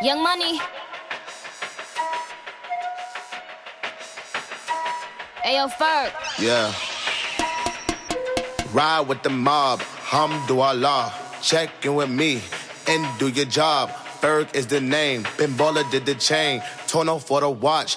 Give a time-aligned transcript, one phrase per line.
[0.00, 0.60] Young Money.
[5.44, 6.12] Ayo, Ferg.
[6.38, 6.72] Yeah.
[8.72, 11.12] Ride with the mob, hamdulillah.
[11.42, 12.42] Check in with me
[12.86, 13.90] and do your job.
[14.20, 15.24] Ferg is the name.
[15.36, 16.62] Ben Baller did the chain.
[16.86, 17.96] Tono for the watch.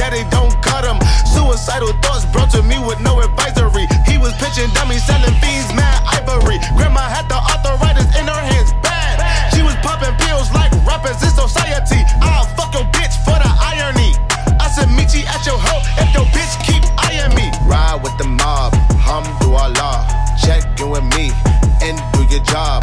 [0.00, 0.96] daddy don't cut him.
[1.28, 3.84] Suicidal thoughts brought to me with no advisory.
[4.08, 6.56] He was pitching dummies, selling fiends, mad ivory.
[6.72, 9.20] Grandma had the arthritis in her hands, bad.
[9.52, 12.00] She was popping pills like rappers in society.
[12.24, 14.16] I'll fuck your bitch for the irony.
[14.56, 17.52] I said, meet you at your hoe if your bitch keep eyeing me.
[17.68, 18.72] Ride with the mob,
[19.04, 20.08] hum hamdulillah.
[20.40, 21.28] Check in with me
[21.84, 22.79] and do your job.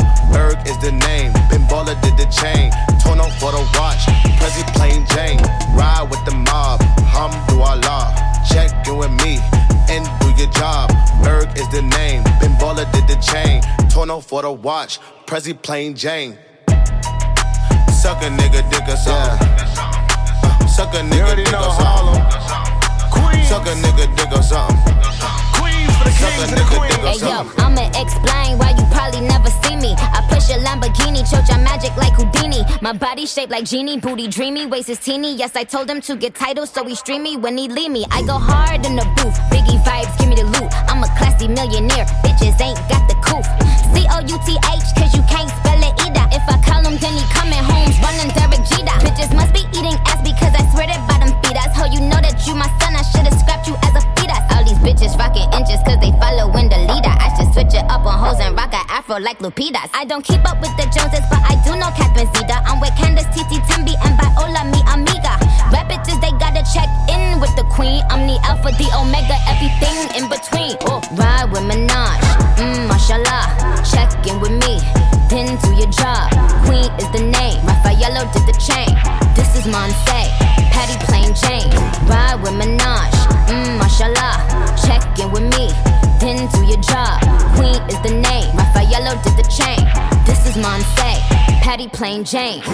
[14.27, 14.99] For the watch.
[15.25, 16.37] Prezi plain Jane.
[18.01, 19.47] Suck a nigga, dick or something.
[19.47, 22.21] Uh, Suck a nigga, dick or something.
[23.47, 24.77] Suck a nigga, dick or something.
[26.17, 27.49] Suck a nigga, dick Hey yo.
[27.57, 29.95] I'ma explain why you probably never see me.
[29.97, 32.63] I push a Lamborghini, choke your magic like Houdini.
[32.81, 35.35] My body shaped like genie, booty dreamy, waist is teeny.
[35.35, 38.05] Yes, I told him to get titles, so he stream me when he leave me.
[38.11, 40.71] I go hard in the booth, Biggie vibes, give me the loot.
[40.89, 43.76] I'm a classy millionaire, bitches ain't got the coof.
[43.97, 46.25] C O U T H, cause you can't spell it either.
[46.29, 48.93] If I call him, then he coming home, running Derek Jeter.
[49.01, 51.73] Bitches must be eating ass because I swear that bottom feed us.
[51.75, 54.16] Ho, you know that you my son, I should've scrapped you as a
[54.77, 57.13] these bitches rocking inches cause they following the leader.
[57.13, 59.89] I should switch it up on hoes and rock a afro like Lupita's.
[59.93, 62.61] I don't keep up with the Joneses, but I do know Catherine Zeta.
[62.65, 65.37] I'm with Candace, Titi, Tembi, and Viola, mi amiga.
[65.71, 68.03] Rap bitches, they gotta check in with the queen.
[68.09, 70.77] I'm the alpha, the omega, everything in between.
[70.87, 72.19] Oh, ride with Minaj,
[72.57, 73.83] mmm, mashallah.
[73.83, 74.79] Check in with me,
[75.29, 76.31] then do your job.
[76.65, 77.23] Queen is the
[91.77, 92.57] Patty plain Jane.
[92.57, 92.65] Eat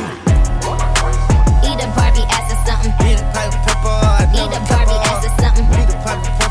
[1.84, 2.94] a Barbie ass or something.
[3.06, 6.43] Eat a pipe of pepper, I Eat a Barbie ass or something.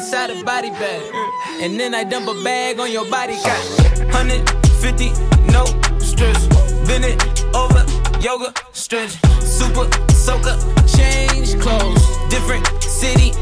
[0.00, 1.02] Inside a body bag.
[1.60, 3.34] And then I dump a bag on your body.
[3.44, 3.60] Got
[4.16, 5.12] 150,
[5.52, 5.64] no
[5.98, 6.40] stress.
[6.86, 7.20] Bend it
[7.54, 7.84] over,
[8.18, 9.12] yoga, stretch.
[9.42, 10.56] Super soaker,
[10.96, 12.02] change clothes.
[12.30, 13.32] Different city,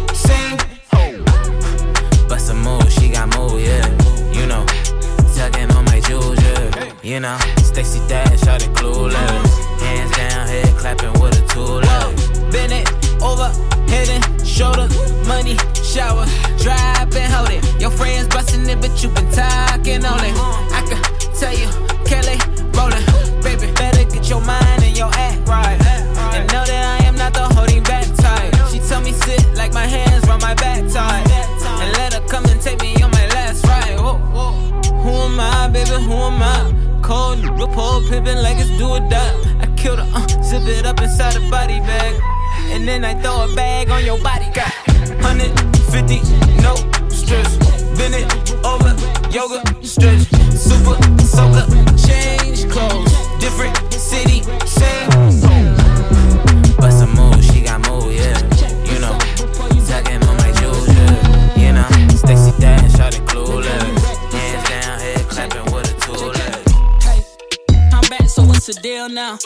[68.28, 69.38] so what's the deal now?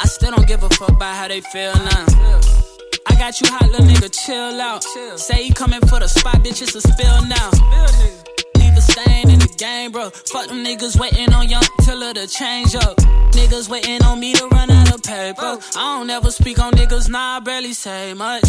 [0.00, 2.06] I still don't give a fuck about how they feel now.
[3.06, 4.82] I got you hot, little nigga, chill out.
[5.18, 7.50] Say you coming for the spot, bitch, it's a spill now.
[8.58, 10.10] Leave a stain in the game, bro.
[10.10, 12.96] Fuck them niggas waiting on young Tiller to change up.
[13.32, 15.58] Niggas waiting on me to run out of paper.
[15.76, 18.44] I don't ever speak on niggas, nah, I barely say much.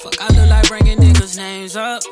[0.00, 2.02] Fuck, I look like bringing niggas' names up.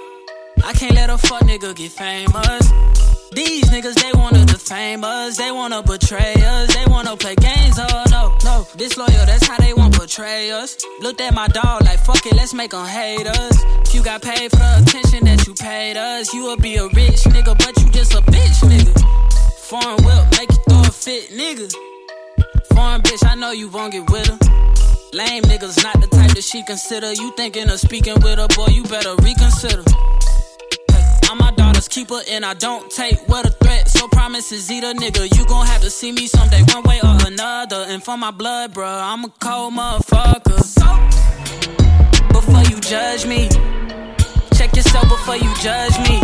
[0.64, 3.05] I can't let a fuck nigga get famous.
[3.32, 8.04] These niggas, they wanna defame us, they wanna betray us, they wanna play games, oh
[8.10, 8.66] no, no.
[8.76, 10.76] Disloyal, that's how they wanna portray us.
[11.00, 13.64] Looked at my dog like, fuck it, let's make them hate us.
[13.86, 16.84] If you got paid for the attention that you paid us, you will be a
[16.84, 18.94] rich nigga, but you just a bitch nigga.
[19.58, 21.72] Foreign whip, make you throw a fit nigga.
[22.74, 24.38] Foreign bitch, I know you won't get with her.
[25.12, 27.12] Lame niggas, not the type that she consider.
[27.12, 29.82] You thinking of speaking with her, boy, you better reconsider.
[31.28, 31.50] I'm my
[31.88, 33.88] keeper and I don't take what a threat.
[33.88, 35.36] So promises either nigga.
[35.36, 37.84] You gon' have to see me someday, one way or another.
[37.88, 40.56] And for my blood, bruh, I'm a cold motherfucker.
[42.32, 43.48] Before you judge me,
[44.54, 46.20] check yourself before you judge me.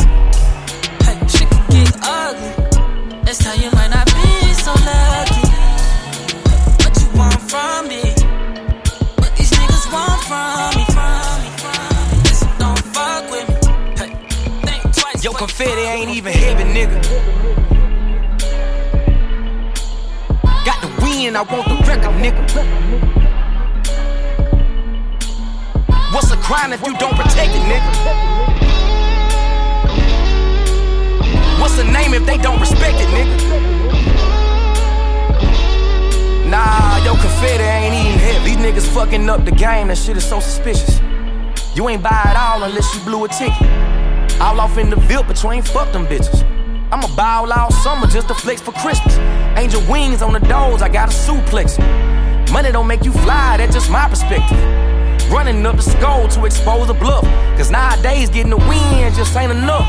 [1.05, 3.23] Hey, shit can get ugly.
[3.25, 5.43] That's how you might not be so lucky.
[6.83, 8.12] What you want from me?
[15.23, 17.01] Yo, confetti ain't even heavy, nigga.
[20.65, 22.43] Got the win, I want the record, nigga.
[26.13, 27.93] What's a crime if you don't protect it, nigga?
[31.61, 33.39] What's the name if they don't respect it, nigga?
[36.51, 38.57] Nah, yo, confetti ain't even heavy.
[38.57, 41.01] These niggas fucking up the game, that shit is so suspicious.
[41.77, 43.92] You ain't buy it all unless you blew a ticket.
[44.43, 46.43] All off in the Ville, but you ain't fuck them bitches.
[46.91, 49.17] I'ma bow all summer just to flex for Christmas.
[49.57, 51.79] Angel wings on the doors, I got a suplex.
[52.51, 54.59] Money don't make you fly, that's just my perspective.
[55.31, 57.23] Running up the skull to expose a bluff.
[57.57, 59.89] Cause nowadays getting the win just ain't enough.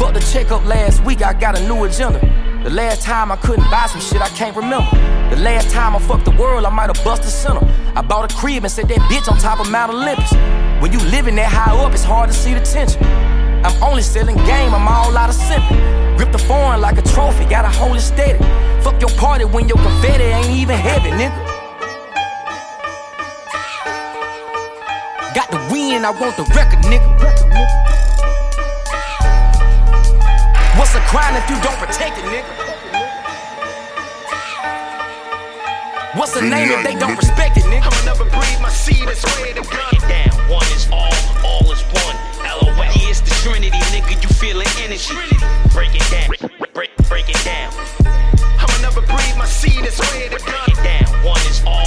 [0.00, 2.18] Fuck the checkup last week, I got a new agenda.
[2.64, 4.90] The last time I couldn't buy some shit, I can't remember.
[5.30, 7.64] The last time I fucked the world, I might have busted center.
[7.94, 10.32] I bought a crib and set that bitch on top of Mount Olympus.
[10.82, 13.00] When you living that high up, it's hard to see the tension.
[13.64, 16.16] I'm only selling game, I'm all out of simping.
[16.16, 18.38] Grip the foreign like a trophy, gotta hold it steady.
[18.82, 21.38] Fuck your party when your confetti ain't even heavy, nigga.
[25.34, 27.08] Got the win, I want the record, nigga.
[30.76, 32.72] What's a crime if you don't protect it, nigga?
[36.16, 37.86] What's the name if they don't respect it, nigga?
[37.86, 39.94] I'ma never breathe my seed and swear to gun.
[40.08, 41.14] Down, one is all,
[41.46, 42.11] all is one.
[43.42, 44.22] Trinity, nigga.
[44.22, 45.18] You feeling energy?
[45.74, 46.30] Break it down,
[46.72, 47.72] break, break it down.
[48.06, 50.84] I'ma never breathe my seed swear to gun.
[50.84, 51.82] Down, one is all,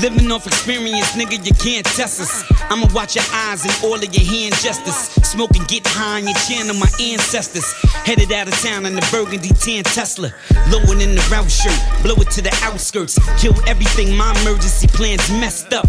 [0.00, 2.44] Living off experience, nigga, you can't test us.
[2.70, 4.94] I'ma watch your eyes and all of your hand gestures.
[5.26, 7.72] Smoking, get high on your chin of my ancestors.
[8.06, 10.32] Headed out of town in the burgundy tan Tesla.
[10.70, 13.18] Lowing in the route shirt, blow it to the outskirts.
[13.40, 15.88] Kill everything, my emergency plans messed up.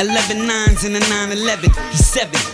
[0.00, 2.53] 11 nines and a 9 11, he's 7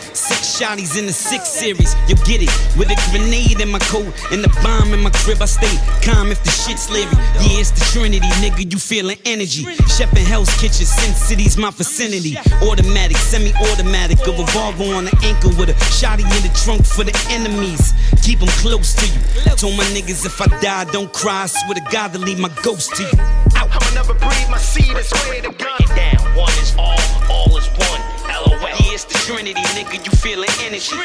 [0.60, 1.96] shotties in the six series.
[2.06, 2.52] You get it.
[2.76, 5.40] With a grenade in my coat and a bomb in my crib.
[5.40, 5.72] I stay
[6.04, 7.08] calm if the shit's leery.
[7.40, 8.70] Yeah, it's the Trinity, nigga.
[8.70, 9.64] You feeling energy.
[9.88, 10.84] Chef in Hell's Kitchen.
[10.84, 12.36] Sin City's my vicinity.
[12.60, 14.20] Automatic, semi automatic.
[14.28, 17.94] A revolver on the ankle with a shotty in the trunk for the enemies.
[18.22, 19.56] Keep them close to you.
[19.56, 21.44] Told my niggas if I die, don't cry.
[21.44, 23.18] I swear to God to leave my ghost to you.
[23.56, 23.70] Out.
[23.72, 25.80] I'ma never breathe my seed and swear to gun.
[25.96, 27.00] Down, one is all,
[27.32, 27.89] all is one.
[29.30, 30.04] Trinity, nigga.
[30.04, 30.96] You feeling energy?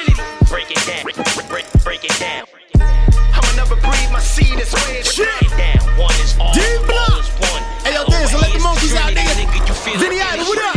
[0.50, 1.16] Break it down, break,
[1.48, 2.48] break, break it down.
[2.82, 5.58] I'ma never breathe my seed swear to gun.
[5.60, 7.62] Down, one is all, all is one.
[7.86, 9.94] Hey, yo, LOL, let the monkeys out, nigga.
[9.94, 10.75] You Vinny Idol, what up?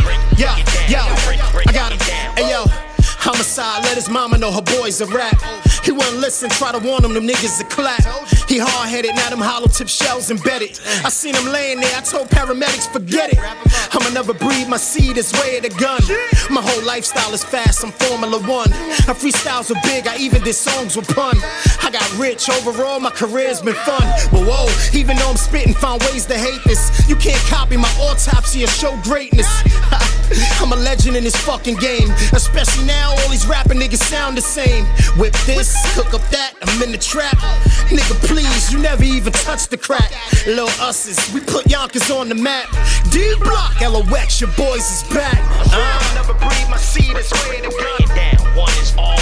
[3.29, 5.39] Homicide, let his mama know her boy's a rap.
[5.83, 8.01] He wouldn't listen, try to warn him, them niggas to clap.
[8.49, 10.79] He hard headed, now them hollow tip shells embedded.
[11.05, 13.37] I seen him laying there, I told paramedics, forget it.
[13.93, 16.01] I'ma never breathe my seed, is way of the gun.
[16.49, 18.73] My whole lifestyle is fast, I'm Formula One.
[19.05, 21.37] I freestyles are big, I even did songs with pun.
[21.83, 24.09] I got rich, overall, my career's been fun.
[24.31, 24.65] But whoa,
[24.97, 27.07] even though I'm spitting, found ways to hate this.
[27.07, 29.47] You can't copy my autopsy or show greatness.
[30.61, 32.09] I'm a legend in this fucking game.
[32.33, 34.85] Especially now, all these rapping niggas sound the same.
[35.17, 37.37] Whip this, cook up that, I'm in the trap.
[37.89, 40.11] Nigga, please, you never even touched the crack.
[40.45, 42.67] Lil Us's, we put Yonkers on the map.
[43.11, 45.39] D Block, LOX, your boys is back.
[45.73, 48.15] I'ma never breathe my seed and swear to gun.
[48.15, 49.19] Down, one is all,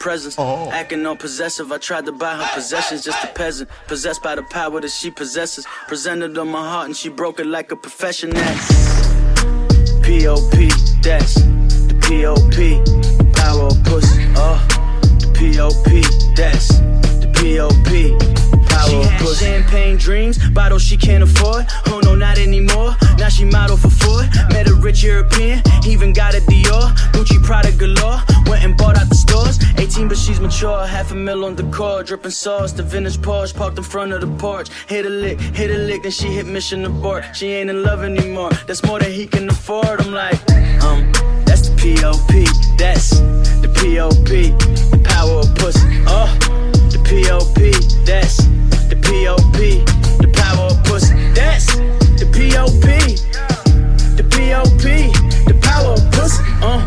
[0.00, 0.72] powerless in her presence.
[0.72, 3.70] Acting all possessive, I tried to buy her possessions, just a peasant.
[3.86, 5.66] Possessed by the power that she possesses.
[5.88, 8.30] Presented on my heart and she broke it like a profession.
[8.30, 10.02] professional.
[10.02, 10.68] P.O.P.
[11.02, 12.82] That's the P.O.P.
[13.34, 14.24] Power of pussy.
[14.36, 14.58] Uh,
[15.20, 16.02] the P.O.P.
[16.34, 16.68] That's
[17.20, 18.16] the P.O.P.
[18.68, 19.44] Power She of had pussy.
[19.46, 21.66] champagne dreams, bottles she can't afford.
[21.86, 22.96] Oh no, not anymore.
[23.18, 24.26] Now she model for Ford.
[24.50, 26.90] Met a rich European, even got a Dior.
[27.12, 28.20] Gucci Prada galore.
[28.46, 29.14] Went and bought out the
[30.00, 30.86] 16, but she's mature.
[30.86, 32.72] Half a mil on the car, dripping sauce.
[32.72, 34.68] The vintage Porsche parked in front of the porch.
[34.88, 37.24] Hit a lick, hit a lick, then she hit mission abort.
[37.34, 38.50] She ain't in love anymore.
[38.66, 40.00] That's more than he can afford.
[40.00, 40.40] I'm like,
[40.82, 41.12] um,
[41.44, 42.46] that's the P.O.P.
[42.78, 43.20] That's
[43.62, 44.50] the P.O.P.
[44.94, 45.86] The power of pussy.
[46.06, 46.30] Oh,
[46.92, 47.70] the P.O.P.
[48.04, 48.36] That's
[48.90, 49.84] the P.O.P.
[50.24, 51.14] The power of pussy.
[51.34, 51.66] That's
[52.20, 52.88] the P.O.P.
[54.16, 54.84] The P.O.P.
[55.50, 56.42] The power of pussy.
[56.62, 56.80] Uh,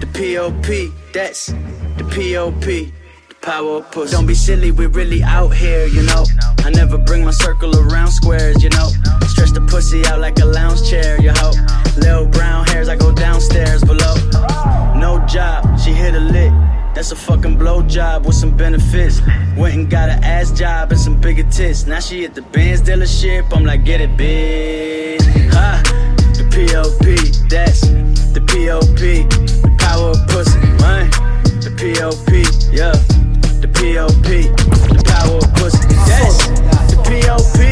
[0.00, 0.92] the P.O.P.
[1.12, 1.52] That's
[4.14, 6.24] don't be silly, we're really out here, you know.
[6.58, 8.88] I never bring my circle around squares, you know.
[9.26, 11.52] Stretch the pussy out like a lounge chair, you hoe.
[11.98, 14.14] Little brown hairs, I go downstairs below.
[14.96, 16.52] No job, she hit a lick.
[16.94, 19.20] That's a fucking blow job with some benefits.
[19.56, 21.86] Went and got an ass job and some bigger tits.
[21.86, 23.52] Now she at the Benz dealership.
[23.54, 25.20] I'm like, get it, bitch.
[25.52, 25.82] Ha,
[26.36, 27.80] the POP, that's
[28.32, 31.33] the POP, the power of pussy, man.
[31.64, 32.28] The POP,
[32.76, 32.92] yeah,
[33.62, 34.28] the POP,
[34.92, 36.46] the power of pussy, that's
[36.92, 37.63] the POP,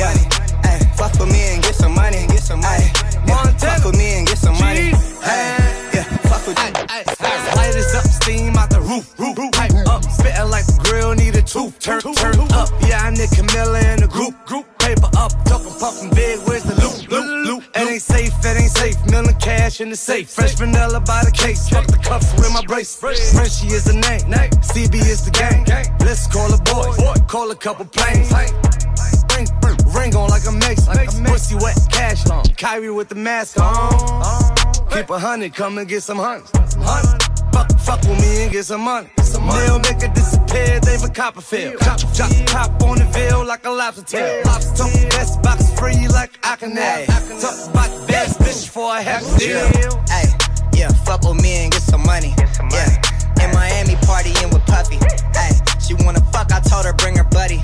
[0.00, 0.60] money, get some money.
[0.64, 2.90] Hey, fuck with me and get some money, and get some money.
[3.26, 4.90] Yeah, fuck with me and get some money.
[5.22, 6.70] Hey, yeah, fuck with me.
[7.56, 11.36] Light is up, steam out the roof, roof, pipe up, spitting like the grill need
[11.36, 11.78] a tooth.
[11.78, 14.66] Turn, turn up, yeah, I need Camilla in the group, group.
[14.78, 17.64] Paper up, talking puffin' big, where's the loop, loop, loop?
[17.74, 18.96] It ain't safe, it ain't safe.
[19.10, 20.30] Million cash in the safe.
[20.30, 21.68] Fresh vanilla by the case.
[21.68, 22.96] Fuck the cuffs with my brace.
[22.96, 24.50] Frenchie is the name.
[24.64, 25.64] CB is the game.
[26.00, 26.90] Let's call a boy.
[27.28, 28.32] Call a couple planes.
[29.34, 29.46] Ring,
[29.94, 30.86] ring on like a mace.
[31.24, 32.44] Pussy wet, cash long.
[32.56, 34.56] Kyrie with the mask on.
[34.90, 36.50] Keep a hundred, come and get some hunts.
[37.52, 39.08] Fuck, fuck with me and get some money.
[39.22, 41.80] Some They'll make it disappear, David Copperfield.
[41.80, 44.42] Chop, chop, chop on the veil like a lobster tail.
[44.44, 47.06] Lobster talk, best box free like I can have.
[47.40, 49.66] Talk about best bitch for a half deal.
[50.08, 50.26] Hey,
[50.74, 52.34] yeah, fuck with me and get some money.
[52.72, 52.90] Yeah,
[53.42, 54.98] in Miami partying with Puffy.
[55.34, 57.60] Hey, she wanna fuck, I told her bring her buddy.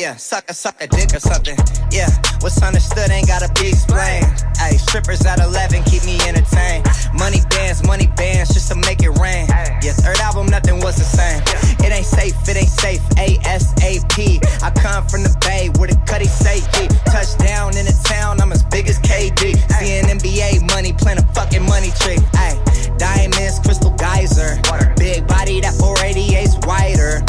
[0.00, 1.58] Hey, yeah, suck a suck a dick or something.
[1.92, 2.08] Yeah,
[2.40, 4.24] what's understood ain't gotta be explained.
[4.56, 6.88] Hey, strippers at 11 keep me entertained.
[7.12, 9.44] Money bands, money bands, just to make it rain.
[9.84, 11.44] Yeah, third album, nothing was the same.
[11.84, 13.02] It ain't safe, it ain't safe.
[13.20, 14.40] ASAP.
[14.64, 16.88] I come from the Bay where the cutty G.
[17.04, 19.52] Touchdown in the town, I'm as big as KD.
[19.76, 22.16] Seeing NBA money, playing a fucking money tree.
[22.40, 22.56] Ay,
[22.96, 24.56] diamonds, crystal geyser.
[24.96, 27.20] Big body, that 488's wider.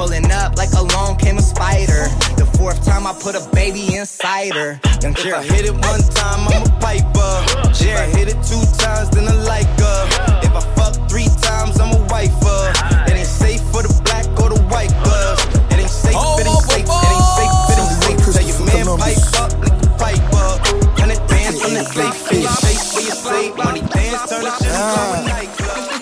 [0.00, 2.08] Pulling up like along came a spider.
[2.40, 4.80] The fourth time I put a baby inside her.
[5.04, 7.32] Young If I hit it one time, I'm a piper.
[7.68, 10.00] If I hit it two times, then I like her.
[10.40, 12.72] If I fuck three times, I'm a wifer.
[13.12, 15.44] It ain't safe for the black or the white girls.
[15.68, 18.40] It ain't safe, it ain't safe, it ain't safe, it ain't safe.
[18.40, 20.64] Tell your man pipe up, nigga pipe up.
[20.96, 24.52] Hundred bands from the safe, in your face where you say money dance, turn the
[24.64, 24.96] shit ah.
[24.96, 26.00] into a nightclub.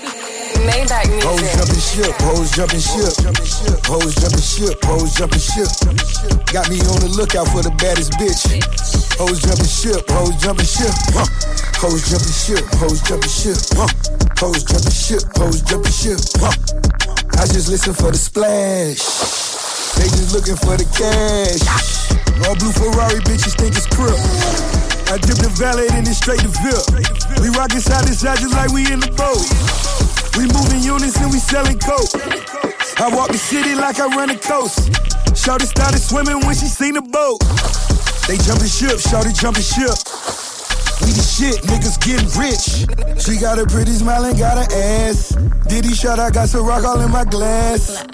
[0.71, 1.58] Maybach Hoes music.
[1.58, 1.58] Oh,
[1.99, 3.15] ship, hoes jumping ship,
[3.91, 5.67] hoes jumping ship, hoes jumping ship.
[6.55, 8.39] Got me on the lookout for the baddest bitch.
[9.19, 11.27] Hoes jumping ship, hoes jumping ship, huh.
[11.83, 13.91] Hoes jumping ship, hoes jumping ship, huh.
[14.39, 16.55] Hoes jumping ship, hoes jumping ship, huh.
[17.35, 19.03] I just listen for the splash.
[19.99, 21.63] They just looking for the cash.
[22.47, 24.15] All blue Ferrari bitches think it's crip.
[25.11, 27.43] I dip the valet and then straight to VIP.
[27.43, 30.28] We rockin' side to side just like we in the boat.
[30.37, 32.11] We moving units and we selling coke.
[32.99, 34.91] I walk the city like I run the coast.
[35.37, 37.39] Shorty started swimming when she seen the boat.
[38.27, 39.95] They jumping ship, Shorty jumping ship.
[41.01, 42.85] We the shit, niggas getting rich.
[43.23, 45.31] She got a pretty smile and got an ass.
[45.69, 48.05] Diddy shot, I got some rock all in my glass.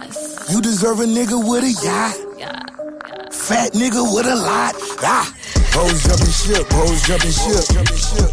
[0.50, 3.32] You deserve a nigga with a yacht.
[3.32, 4.74] Fat nigga with a lot.
[5.02, 5.34] Ah.
[5.74, 7.66] Hoes jumping ship, hoes jumping ship,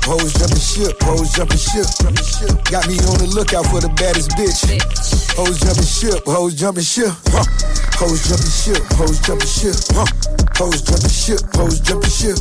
[0.05, 1.89] hoes jumping ship, hoes jumping ship.
[2.69, 4.61] Got me on the lookout for the baddest bitch.
[5.35, 7.09] Hoes jumping ship, hoes jumping ship.
[7.97, 9.73] Hoes jumping ship, hoes jumping ship.
[10.53, 12.37] Hoes jumping ship, hoes jumping ship.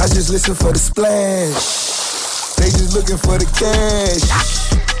[0.00, 1.93] I just listen for the splash.
[2.56, 4.24] They just looking for the cash.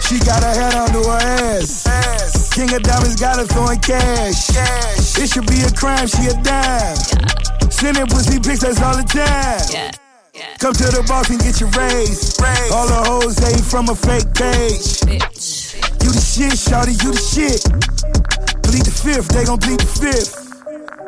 [0.06, 1.18] She got her head under her
[1.56, 2.52] ass.
[2.52, 4.50] King of diamonds got her throwing cash.
[5.18, 6.96] It should be a crime, she a dime.
[7.70, 9.92] Sending pussy pics, that's all the time.
[10.58, 12.38] Come to the boss and get your raise.
[12.72, 15.02] All the hoes ain't from a fake page.
[16.02, 17.60] You the shit, shawty, you the shit.
[18.62, 20.44] Bleed the fifth, they gon' bleed the fifth.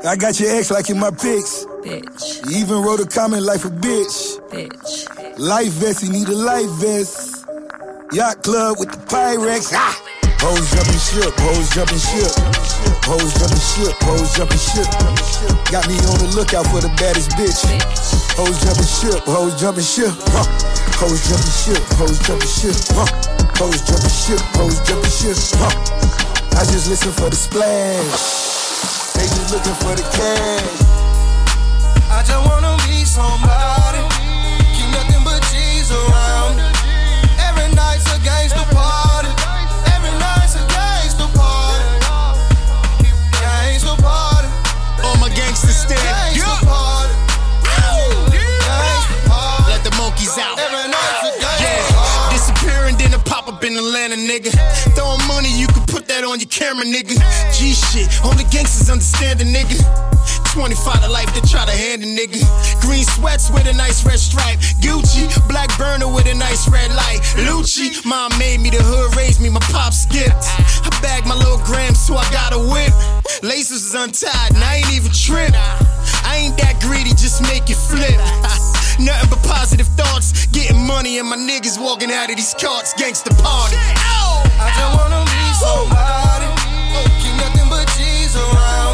[0.04, 1.64] I got your ex like in my pics.
[1.82, 2.48] Bitch.
[2.50, 4.38] You even wrote a comment like a bitch.
[4.50, 5.25] bitch.
[5.38, 7.44] Life vest, you need a life vest.
[8.10, 9.68] Yacht club with the Pyrex.
[9.76, 9.92] Ah!
[10.40, 12.32] Hoes jumping ship, hoes jumping ship.
[13.04, 14.88] Hoes jumping ship, hoes jumping ship.
[15.68, 17.68] Got me on the lookout for the baddest bitch.
[18.32, 20.16] Hoes jumping ship, hoes jumping ship.
[20.32, 20.48] Huh.
[21.04, 22.76] Hoes jumping ship, hoes jumping ship.
[22.96, 23.04] Huh.
[23.60, 25.36] Hoes jumping ship, hoes jumping ship.
[25.60, 26.56] Huh.
[26.56, 28.40] I just listen for the splash.
[29.12, 30.80] They just looking for the cash.
[32.08, 33.65] I just wanna be somebody.
[35.86, 36.58] Keep nothing G's around.
[37.38, 39.28] Every night's a gangster party.
[39.94, 41.84] Every night's a gangster party.
[43.38, 44.48] Gangster party.
[45.04, 46.00] All my gangsters stand.
[46.02, 47.14] Gangster party.
[47.62, 49.70] Gangster party.
[49.70, 50.58] Let the monkeys out.
[50.58, 54.50] Every night's a gangster Yeah, disappearing, then a pop up in Atlanta, nigga.
[54.94, 57.14] Throwing money, you can put that on your camera, nigga.
[57.54, 59.78] G shit, only gangsters understand the nigga.
[60.56, 62.40] 25 to life to try to hand a nigga.
[62.80, 64.58] Green sweats with a nice red stripe.
[64.80, 67.20] Gucci, black burner with a nice red light.
[67.44, 70.48] Lucci, mom made me, the hood raised me, my pop skipped.
[70.80, 72.88] I bagged my little grams, so I got a whip.
[73.42, 75.60] Laces is untied, and I ain't even tripped.
[76.24, 78.16] I ain't that greedy, just make it flip.
[78.96, 80.46] Nothing but positive thoughts.
[80.56, 82.94] Getting money and my niggas walking out of these carts.
[82.96, 83.76] Gangsta party.
[83.76, 86.48] I just wanna be somebody.
[86.96, 88.85] Oh, keep nothing but G's around.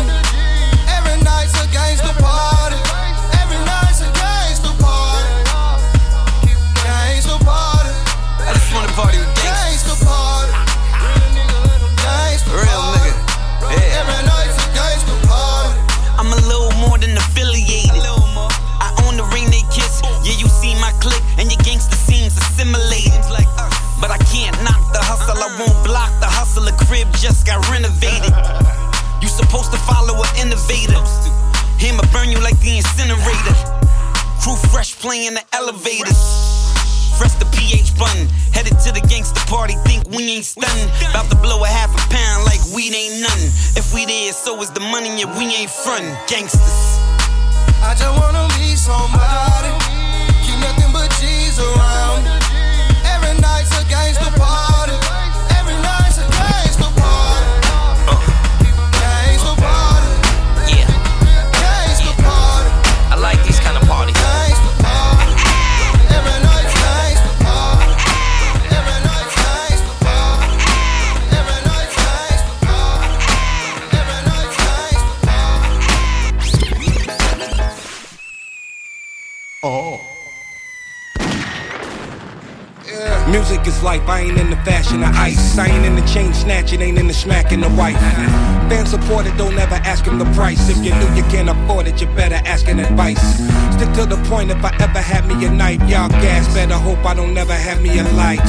[25.66, 26.66] Won't block the hustle.
[26.66, 28.35] A crib just got renovated.
[29.22, 30.98] You supposed to follow an innovator.
[31.79, 33.57] Him burn you like the incinerator.
[34.42, 36.18] Crew fresh playing the elevators.
[37.18, 38.27] Fresh the PH button.
[38.51, 40.90] Headed to the gangster party, think we ain't stunning.
[41.11, 43.51] About to blow a half a pound like weed ain't nothing.
[43.79, 46.16] If we there, so is the money, and we ain't frontin'.
[46.27, 46.98] Gangsters.
[47.83, 49.70] I just wanna be somebody.
[50.42, 52.41] Keep nothing but G's around.
[85.22, 85.56] Ice.
[85.58, 87.98] I ain't in the chain snatching, ain't in the smacking the wife.
[88.68, 90.68] Fan supported, don't ever ask him the price.
[90.68, 93.22] If you knew you can't afford it, you better ask an advice.
[93.74, 95.80] Stick to the point if I ever had me a knife.
[95.88, 98.44] Y'all gas, better hope I don't never have me a light.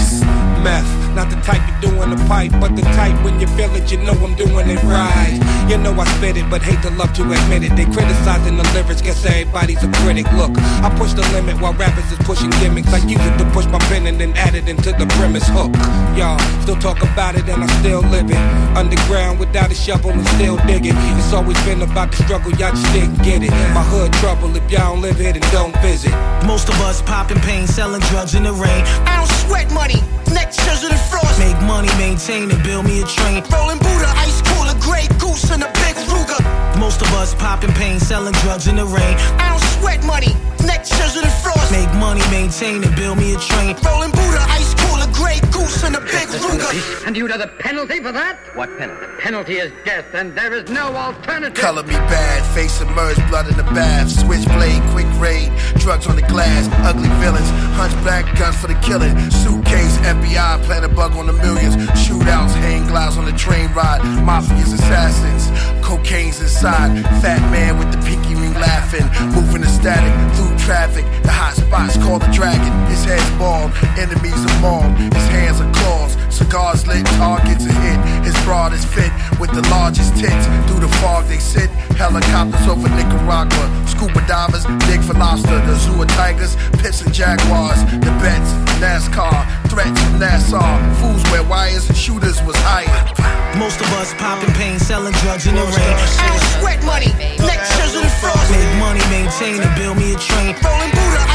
[0.64, 3.74] Meth, not the type you do in the pipe, but the type when you feel
[3.76, 5.38] it, you know I'm doing it right.
[5.70, 7.76] You know I spit it, but hate to love to admit it.
[7.76, 10.32] They criticizing the lyrics, guess everybody's a critic.
[10.34, 10.52] Look,
[10.86, 12.94] I push the limit while rappers is pushing gimmicks.
[12.94, 15.74] I use it to push my pen and then add it into the premise hook.
[16.18, 18.42] Y'all still talk about it and I still live it.
[18.78, 20.96] Underground without a shovel and still digging.
[21.18, 23.52] It's always been about the struggle, y'all just didn't get it.
[23.74, 26.12] My hood trouble, if y'all don't live it and don't visit.
[26.46, 28.84] Most of us popping pain, selling drugs in the rain.
[29.08, 31.40] I don't sweat money, neck scissors frost.
[31.40, 33.44] Make money, maintain and build me a train.
[33.52, 36.42] Rolling Buddha, ice cooler, Grey Goose, and a big Ruger.
[36.80, 39.16] Most of us popping pain, selling drugs in the rain.
[39.40, 41.72] I don't sweat money, neck scissors and frost.
[41.72, 43.76] Make money, maintain and build me a train.
[43.84, 47.06] Rolling Buddha, ice cooler, Grey Goose, and a big Ruger.
[47.06, 48.40] And you know the penalty for that?
[48.56, 49.06] What penalty?
[49.06, 51.56] The penalty is death, and there is no alternative.
[51.56, 54.10] Color me bad, face submerged, blood in the bath.
[54.10, 55.52] Switchblade, quick raid,
[55.84, 59.14] drugs on the glass, ugly villains, hunchback guns for the killing.
[59.44, 61.76] Suitcase, FBI, plant a bug on the millions.
[62.04, 64.00] Shootouts, hang glides on the train ride.
[64.24, 65.52] Mafia's assassins,
[65.84, 67.04] cocaine's inside.
[67.22, 68.23] Fat man with the pinky ring
[68.54, 71.06] laughing, moving the static through traffic.
[71.24, 72.72] The hot spots call the dragon.
[72.88, 74.96] His head's bald, enemies are mauled.
[74.98, 78.00] His hands are claws, cigars lit, targets a hit.
[78.24, 80.46] His broad is fit with the largest tits.
[80.68, 83.66] Through the fog they sit, helicopters over Nicaragua.
[83.88, 85.60] Scuba divers dig for lobster.
[85.68, 87.84] The zoo of tigers, pits and jaguars.
[88.00, 90.64] The bets, NASCAR, threats from Nassau.
[91.00, 93.12] Fools wear wires, and shooters was hired.
[93.58, 95.96] Most of us popping pain, selling drugs in the rain.
[96.18, 98.50] I don't sweat money, neck scissors and frost.
[98.50, 100.56] Make money, maintain and build me a train.
[100.64, 101.33] Rolling Buddha, ice cooler,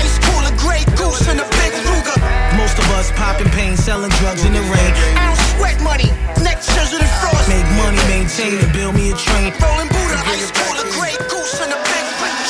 [1.08, 2.18] Grey Goose, and a big Ruger.
[2.56, 4.92] Most of us popping pain, selling drugs in the rain.
[5.16, 6.10] I don't sweat money,
[6.42, 7.48] neck scissors and frost.
[7.48, 9.52] Make money, maintain and build me a train.
[9.60, 12.04] Rolling Buddha, ice cooler, Grey Goose, and a big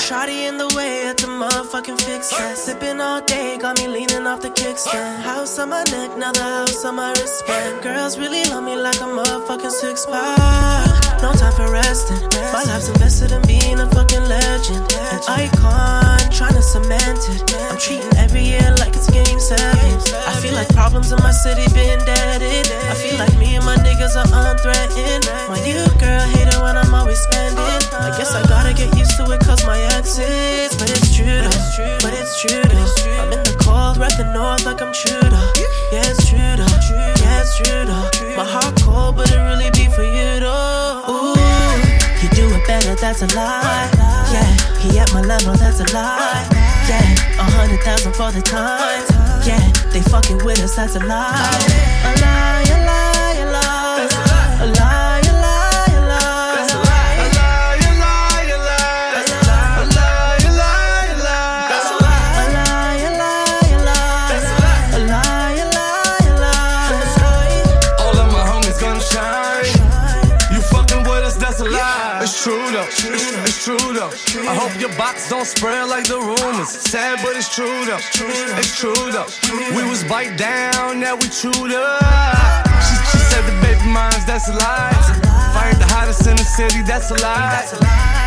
[0.09, 2.57] Shotty in the way at the motherfucking fix that.
[2.57, 5.21] Sipping all day, got me leaning off the kickstand.
[5.23, 7.83] House on my neck, now the house on my wristband.
[7.83, 10.88] Girls really love me like a motherfucking six pack.
[11.22, 12.20] No time for resting.
[12.52, 14.83] My life's invested in being a fucking legend.
[15.12, 17.42] An icon, trying to cement it.
[17.70, 19.98] I'm treating every year like it's game seven.
[20.26, 22.66] I feel like problems in my city been deaded.
[22.90, 25.26] I feel like me and my niggas are unthreatened.
[25.48, 27.59] My new girl hate it when I'm always spending.
[27.98, 30.76] I guess I gotta get used to it cause my exes.
[30.78, 33.22] But it's true though, but it's true though.
[33.22, 33.48] I'm in
[33.88, 35.53] cold, rep the north like I'm Trudeau.
[35.92, 38.37] Yeah, it's though, yeah, it's though.
[38.37, 41.05] My heart cold, but it really be for you though.
[41.09, 41.35] Ooh,
[42.20, 43.90] you do it better, that's a lie.
[44.33, 46.46] Yeah, he at my level, that's a lie.
[46.88, 49.05] Yeah, a hundred thousand for the time.
[49.46, 50.96] Yeah, they fucking with us, that's.
[50.96, 52.38] A lie, a lie,
[74.88, 76.70] I your box don't spread like the rumors.
[76.70, 78.01] Sad, but it's true though.
[78.57, 79.29] It's true though.
[79.77, 82.64] We was bite down, now we chewed up.
[82.81, 84.96] She, she said the baby minds, that's a lie.
[85.53, 87.68] Fired the hottest in the city, that's a lie.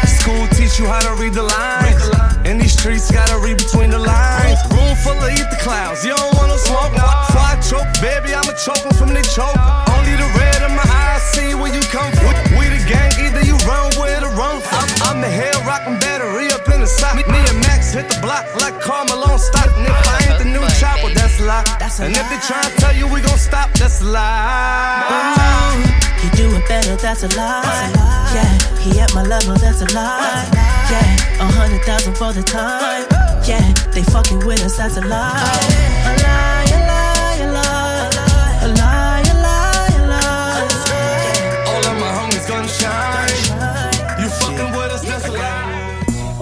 [0.06, 1.97] School teach you how to read the lines.
[2.45, 4.60] In these streets, gotta read between the lines.
[4.69, 6.93] Room full of ether clouds, you don't wanna smoke.
[7.34, 9.58] Fly choke, baby, I'ma choke 'em from the choke.
[9.97, 12.38] Only the red in my eyes see where you come from.
[12.54, 14.78] We, we the gang, either you run with or run from.
[14.78, 16.11] I'm, I'm the head rockin' in
[16.82, 17.15] the sock.
[17.15, 19.70] Me, me and Max hit the block like Carmelo stock.
[19.78, 21.63] And if I ain't the new chopper, that's a lie.
[22.02, 25.06] and if they try to tell you we gon' stop, that's a lie.
[26.24, 27.63] You do it better, that's a lie.
[28.34, 30.50] Yeah, he at my level, that's a lie.
[30.89, 33.06] Yeah, a hundred thousand for the time.
[33.46, 33.62] Yeah,
[33.94, 34.98] they fucking with us, that's.
[34.98, 36.71] A lie, a lie,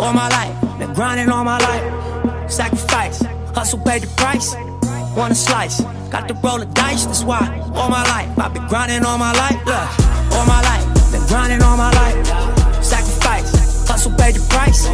[0.09, 0.79] all my life.
[0.79, 2.51] Been grinding all my life.
[2.51, 3.21] Sacrifice,
[3.53, 4.55] hustle, pay the price.
[5.15, 7.05] Want a slice, got to roll the dice.
[7.05, 7.45] That's why
[7.75, 9.59] all my life I've been grinding all my life.
[9.69, 9.89] Look,
[10.33, 12.17] all my life, been grinding all my life.
[12.83, 13.49] Sacrifice,
[13.87, 14.87] hustle, pay the price.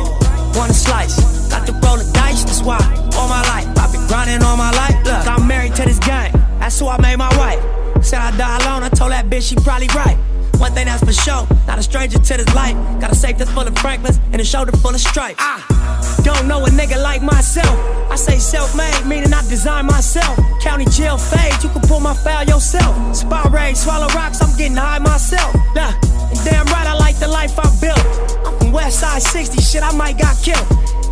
[0.57, 1.15] Want a slice,
[1.49, 2.43] got to roll the dice.
[2.43, 2.79] That's why
[3.15, 4.97] all my life I've been grinding all my life.
[5.05, 6.33] Look, I'm married to this game.
[6.59, 7.63] That's who I made my wife.
[8.03, 8.83] Said I die alone.
[8.83, 10.17] I told that bitch she probably right.
[10.59, 12.75] One thing that's for sure, not a stranger to this life.
[12.99, 15.39] Got a safe that's full of Franklins and a shoulder full of stripes.
[15.39, 17.75] I don't know a nigga like myself.
[18.09, 20.39] I say self-made, meaning I design myself.
[20.61, 23.15] County jail fade, you can pull my file yourself.
[23.15, 25.53] Spy raid, swallow rocks, I'm getting high myself.
[25.75, 28.05] Nah, and damn right I like the life I built.
[28.45, 30.65] I'm from West Side 60, shit I might got killed.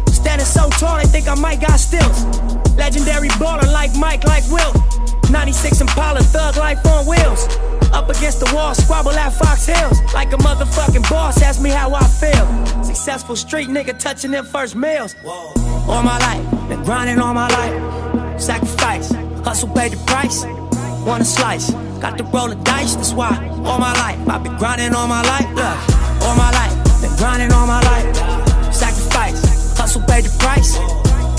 [0.08, 2.23] Standing so tall, they think I might got stills.
[2.77, 4.73] Legendary baller like Mike, like Will.
[5.29, 7.47] 96 Impala, thug life on wheels.
[7.93, 10.01] Up against the wall, squabble at Fox Hills.
[10.13, 12.84] Like a motherfucking boss, ask me how I feel.
[12.84, 15.15] Successful street nigga touching them first meals.
[15.23, 18.41] All my life, been grinding all my life.
[18.41, 19.12] Sacrifice,
[19.45, 20.43] hustle, pay the price.
[21.06, 23.36] Want a slice, got to roll the dice, that's why.
[23.63, 25.47] All my life, I've been grinding all my life.
[25.53, 28.73] Look, all my life, been grinding all my life.
[28.73, 30.77] Sacrifice, hustle, pay the price.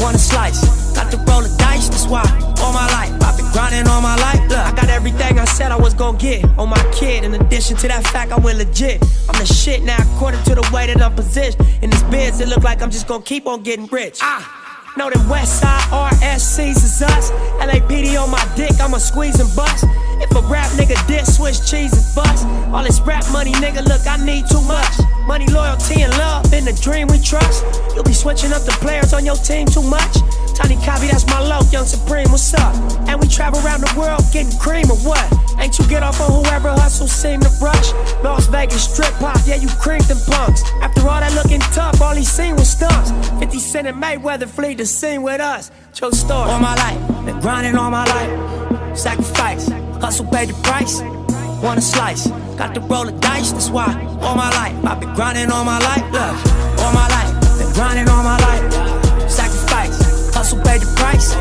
[0.00, 0.60] Want a slice,
[1.16, 2.24] to roll the dice, that's why.
[2.60, 4.40] All my life, I've been grinding all my life.
[4.48, 7.24] Look, I got everything I said I was gonna get on my kid.
[7.24, 9.02] In addition to that fact, I went legit.
[9.28, 11.66] I'm the shit now, according to the way that I'm positioned.
[11.82, 14.18] In this biz, it look like I'm just gonna keep on getting rich.
[14.22, 14.60] Ah.
[14.96, 17.30] Know that West Side RSCs is us.
[17.58, 19.84] LAPD on my dick, I'ma squeeze and bust.
[20.20, 22.46] If a rap nigga diss, switch cheese and bust.
[22.72, 24.94] All this rap money, nigga, look, I need too much.
[25.26, 27.64] Money, loyalty, and love in the dream we trust.
[27.94, 30.16] You'll be switching up the players on your team too much.
[30.54, 32.74] Tiny copy, that's my low, young supreme, what's up?
[33.08, 35.26] And we travel around the world getting cream or what?
[35.58, 37.92] Ain't you get off on whoever hustle seem to rush?
[38.22, 40.62] Las Vegas strip pop, yeah, you creamed them punks.
[40.80, 43.10] After all that looking tough, all he seen was stunts.
[43.40, 45.72] 50 Cent and Mayweather flee the scene with us.
[45.92, 46.50] True story.
[46.50, 48.96] All my life, been grinding all my life.
[48.96, 49.68] Sacrifice,
[50.04, 51.00] hustle, pay the price.
[51.64, 52.26] Want a slice,
[52.60, 53.88] got to roll the dice, that's why.
[54.20, 56.04] All my life, I've been grinding all my life.
[56.12, 56.36] Look,
[56.84, 58.64] all my life, been grinding all my life.
[59.30, 59.96] Sacrifice,
[60.34, 61.34] hustle, pay the price.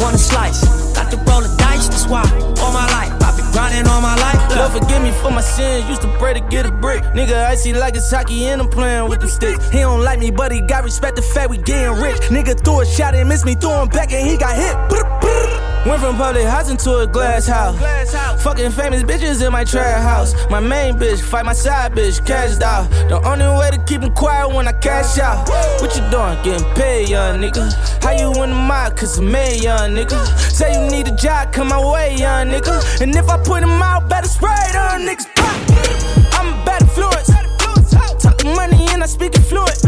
[0.00, 0.64] Want a slice,
[0.96, 2.24] got to roll the dice, that's why.
[2.64, 4.40] All my life, I've been grinding all my life.
[4.48, 4.56] Look.
[4.56, 5.86] Lord forgive me for my sins.
[5.90, 7.02] Used to pray to get a brick.
[7.12, 9.68] Nigga, I see like it's hockey and I'm playing with the sticks.
[9.68, 12.22] He don't like me, but he got respect the fact we getting rich.
[12.32, 15.67] Nigga threw a shot and missed me, threw him back and he got hit.
[15.86, 17.78] Went from public housing to a glass house.
[17.78, 18.42] glass house.
[18.42, 20.34] Fucking famous bitches in my trap house.
[20.50, 22.90] My main bitch, fight my side bitch, cashed out.
[23.08, 25.48] The only way to keep them quiet when I cash out.
[25.80, 26.36] What you doing?
[26.42, 27.72] Getting paid, young nigga.
[28.02, 28.96] How you in the mind?
[28.96, 30.18] Cause I'm made, young nigga.
[30.52, 33.00] Say you need a job, come my way, young nigga.
[33.00, 35.26] And if I put him out, better spray on niggas.
[35.36, 35.54] Pop.
[36.38, 37.30] I'm a bad influence.
[38.22, 39.87] Talk money and I speak it fluent.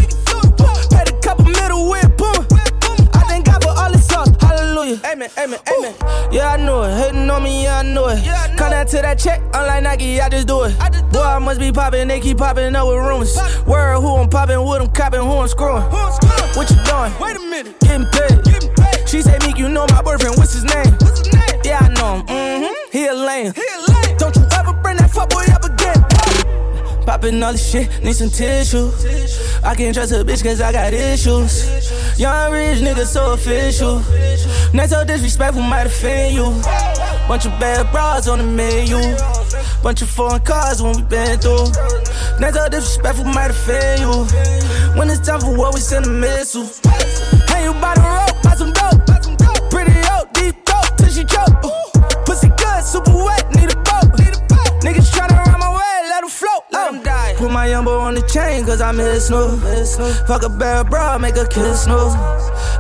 [5.37, 5.61] aiming.
[6.33, 6.97] Yeah, I know it.
[6.97, 8.25] Hating on me, yeah, I know it.
[8.25, 10.79] Yeah, Come that to that check, unlike Nike, I just do it.
[10.81, 13.37] I just Boy, I must be popping, they keep popping up with rumors.
[13.66, 15.83] Word, who I'm popping with, I'm copping, who I'm screwing.
[15.83, 16.55] Who I'm screwing?
[16.55, 17.12] What you doing?
[17.21, 17.81] Wait a minute.
[17.81, 18.45] Getting paid.
[18.45, 19.09] Getting paid.
[19.09, 20.87] She say, Meek, you know my boyfriend, what's his name?
[21.01, 21.61] What's his name?
[21.64, 22.27] Yeah, I know him.
[22.27, 22.75] Mm-hmm.
[22.93, 23.53] He a lame.
[23.55, 24.16] He a lame.
[24.19, 25.50] Don't you ever bring that fuckboy
[27.07, 28.91] Poppin' all this shit, need some tissue.
[29.65, 32.19] I can't trust a bitch cause I got issues.
[32.19, 34.01] Young rich nigga so official.
[34.73, 36.45] Next so disrespectful might offend you.
[37.27, 38.99] Bunch of bad bras on the menu.
[39.83, 41.67] Bunch of foreign cars when we been through.
[42.39, 44.25] Next so disrespectful might offend you.
[44.99, 46.69] When it's time for war, we send a missile.
[47.49, 49.71] Hey, you by the rope, buy some dope.
[49.71, 51.55] Pretty old, deep throat till she choke.
[52.27, 53.39] Pussy good, super wet,
[57.51, 59.59] Put my young boy on the chain, cause I miss Snupe.
[60.29, 62.15] Fuck a bad bra, make a kiss Snoop.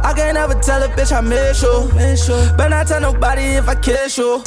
[0.04, 2.56] I can't ever tell a bitch I miss you.
[2.56, 4.40] Better not tell nobody if I kiss you.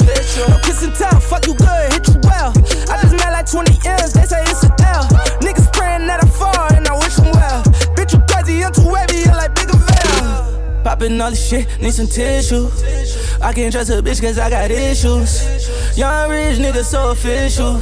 [0.48, 2.54] No kiss and tell, fuck you good, hit you well.
[2.88, 5.04] I just met like 20 M's, they say it's a L.
[5.44, 7.63] Niggas praying that I fall, and I wish them well.
[10.84, 12.68] Popping all this shit, need some tissue.
[13.40, 15.96] I can't trust a bitch cause I got issues.
[15.96, 17.80] Young rich nigga so official.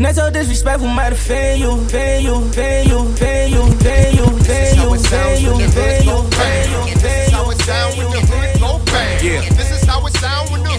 [0.00, 1.76] Not so disrespectful, might offend you.
[1.88, 6.88] Fan you, fan you, fan you, fan you, fan you, fan you, fan you, fan
[6.88, 6.94] you.
[7.02, 8.80] This is how it sound when the hood go.
[9.22, 9.40] Yeah.
[9.50, 10.71] This is how it sound when the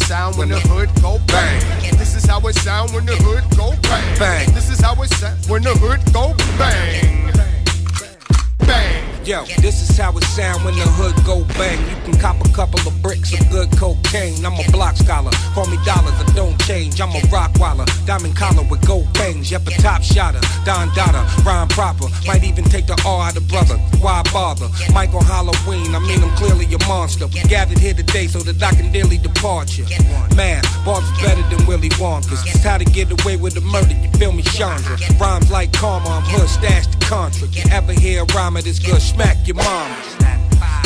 [0.00, 1.60] it sound when the hood go bang.
[1.96, 4.18] This is how it sound when the hood go bang.
[4.18, 4.54] Bang.
[4.54, 7.32] This is how it sound when the hood go bang.
[8.66, 9.07] Bang.
[9.28, 11.76] Yo, this is how it sound when the hood go bang.
[11.84, 14.40] You can cop a couple of bricks of good cocaine.
[14.40, 16.98] I'm a block scholar, call me dollars, I don't change.
[16.98, 19.50] I'm a rock waller, diamond collar with gold bangs.
[19.50, 22.08] Yep, a top shotter, Don Dada, rhyme proper.
[22.26, 23.76] Might even take the R out of brother.
[24.00, 24.70] Why bother?
[24.94, 27.26] Mike on Halloween, I mean I'm clearly a monster.
[27.26, 29.84] We gathered here today so that I can daily depart you.
[30.36, 32.40] Man, Bob's better than Willy Wonka's.
[32.48, 34.96] It's how to get away with the murder, you feel me, Shonda?
[35.20, 37.46] Rhymes like karma, I'm hood stashed to contra.
[37.48, 39.02] You ever hear a rhyme of this good?
[39.18, 39.96] Smack your mama.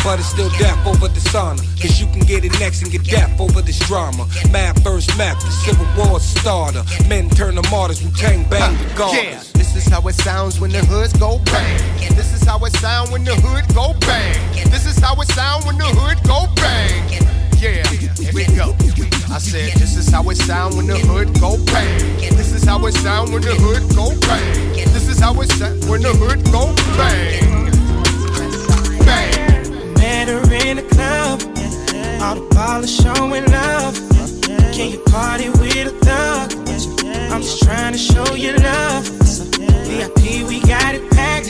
[0.02, 1.62] But it's still death over dishonor.
[1.78, 4.26] Cause you can get it next and get death over this drama.
[4.50, 6.82] Mad first map, the civil war starter.
[7.10, 9.52] Men turn to martyrs, Wu Tang bang Yeah, regardless.
[9.52, 11.78] this is how it sounds when the hoods go bang.
[12.16, 14.40] This is how it sound when the hood go bang.
[14.70, 17.20] This is how it sound when the hood go bang.
[17.60, 18.74] Yeah, here we go.
[19.30, 22.16] I said this is how it sound when the hood go bang.
[22.34, 24.72] This is how it sound when the hood go bang.
[24.90, 27.61] This is how it sound when the hood go bang.
[30.22, 31.42] Met her in the club.
[32.22, 33.96] All the ballers showing love.
[34.72, 36.52] Can you party with a thug?
[37.32, 39.04] I'm just trying to show you love.
[39.88, 41.46] VIP, we got it packed.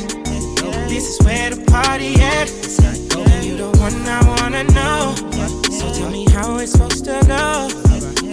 [0.88, 2.48] This is where the party at.
[3.44, 5.16] You the one I wanna know.
[5.70, 7.68] So tell me how it's supposed to go.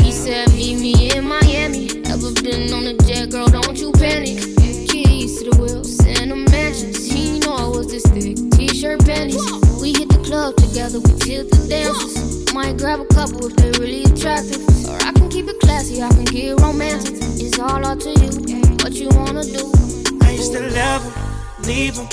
[0.01, 1.99] He said, Meet me in Miami.
[2.03, 4.39] Never been on a jet, girl, don't you panic.
[4.87, 5.98] Keys to the wheels
[6.31, 7.11] and the mansions.
[7.11, 8.37] He know I was this thick.
[8.51, 9.41] T-shirt panties.
[9.81, 12.53] We hit the club together, we tilt the dances.
[12.53, 14.61] Might grab a couple if they're really attractive.
[14.87, 17.15] Or I can keep it classy, I can get romantic.
[17.39, 18.31] It's all up to you.
[18.81, 19.71] What you wanna do?
[20.21, 21.13] I used to love him,
[21.63, 22.07] leave him.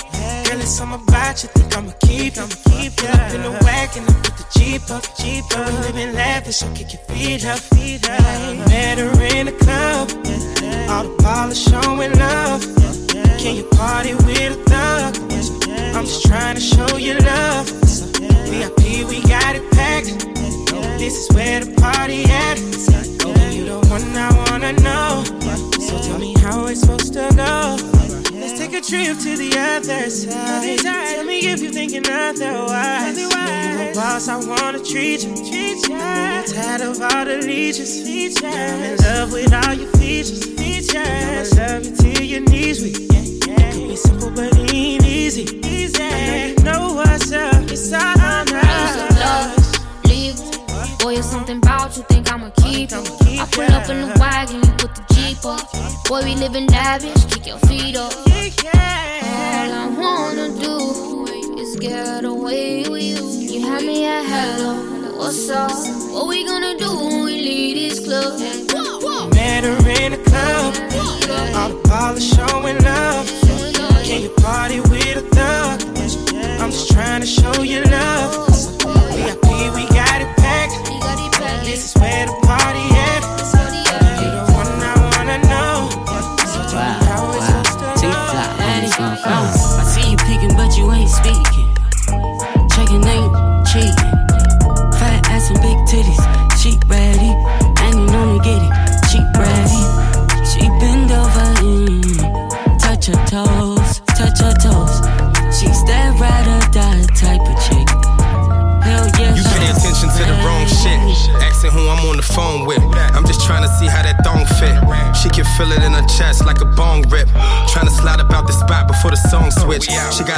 [0.45, 2.49] Girl, it's something about you, think I'ma keep him.
[2.71, 5.05] Keep Pull up in the wagon and put the Jeep up.
[5.19, 5.67] Jeep up.
[5.67, 7.59] We living lavish, so kick your feet up.
[7.59, 8.69] Feet up.
[8.69, 10.09] Met her in the club.
[10.89, 13.06] All the ballers showing love.
[13.39, 15.17] Can you party with a thug?
[15.95, 17.69] I'm just trying to show you love.
[18.49, 20.07] VIP, we got it packed.
[20.99, 22.59] This is where the party at.
[23.53, 25.23] You the one I wanna know.
[25.79, 27.77] So tell me how it's supposed to go.
[28.33, 30.79] Let's take a trip to the other side.
[30.81, 33.19] Tell me if you're thinking otherwise.
[33.19, 35.35] You my boss, I wanna treat you.
[35.37, 35.95] Treat you.
[35.95, 38.01] I'm tired of all the leeches.
[38.43, 40.57] I'm in love with all your features.
[40.59, 43.16] I'ma love you till your knees weak.
[43.77, 45.43] It could be simple, but it ain't easy.
[45.69, 46.03] Easy.
[46.03, 47.63] I know you what's up.
[47.65, 49.79] It's all on us.
[50.07, 50.37] Leave.
[50.99, 53.39] Boy, it's something about you, think I'ma keep it.
[53.39, 55.61] I pull up in the wagon, you put the Jeep up.
[56.09, 58.15] Boy, we living lavish, kick your feet up.
[58.17, 61.27] All I wanna do
[61.61, 63.61] is get away with you.
[63.61, 65.71] You have me at hello, what's up?
[66.15, 68.41] What we gonna do when we leave this club?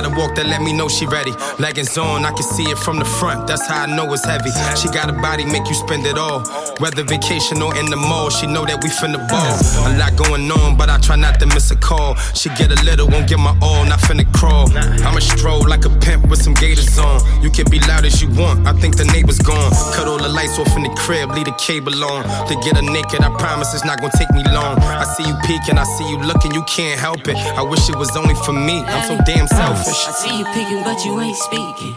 [0.03, 1.33] Got a walk that let me know she ready.
[1.59, 3.49] Leggings on, I can see it from the front.
[3.49, 4.51] That's how I know it's heavy.
[4.77, 6.41] She got a body make you spend it all.
[6.79, 9.51] Whether vacation or in the mall, she know that we finna ball.
[9.91, 12.15] A lot going on, but I try not to miss a call.
[12.39, 14.71] She get a little, won't get my all, not finna crawl.
[15.03, 17.19] I'ma stroll like a pimp with some gators on.
[17.43, 18.67] You can be loud as you want.
[18.67, 19.73] I think the neighbor's gone.
[19.91, 22.23] Cut all the lights off in the crib, leave the cable on.
[22.47, 24.79] To get her naked, I promise it's not gonna take me long.
[24.79, 27.37] I see you peeking, I see you looking, you can't help it.
[27.59, 28.87] I wish it was only for me.
[28.87, 29.99] I'm so damn selfish.
[30.07, 31.95] I see you peeking, but you ain't speaking.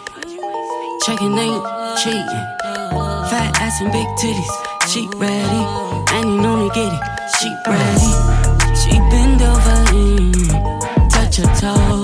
[1.05, 1.61] Checking ain't
[2.01, 2.45] cheating.
[3.29, 4.53] Fat ass and big titties,
[4.91, 5.63] she ready.
[6.15, 6.99] And you know to get it,
[7.39, 8.11] she ready.
[8.75, 12.00] She bend over, mm, touch her toes,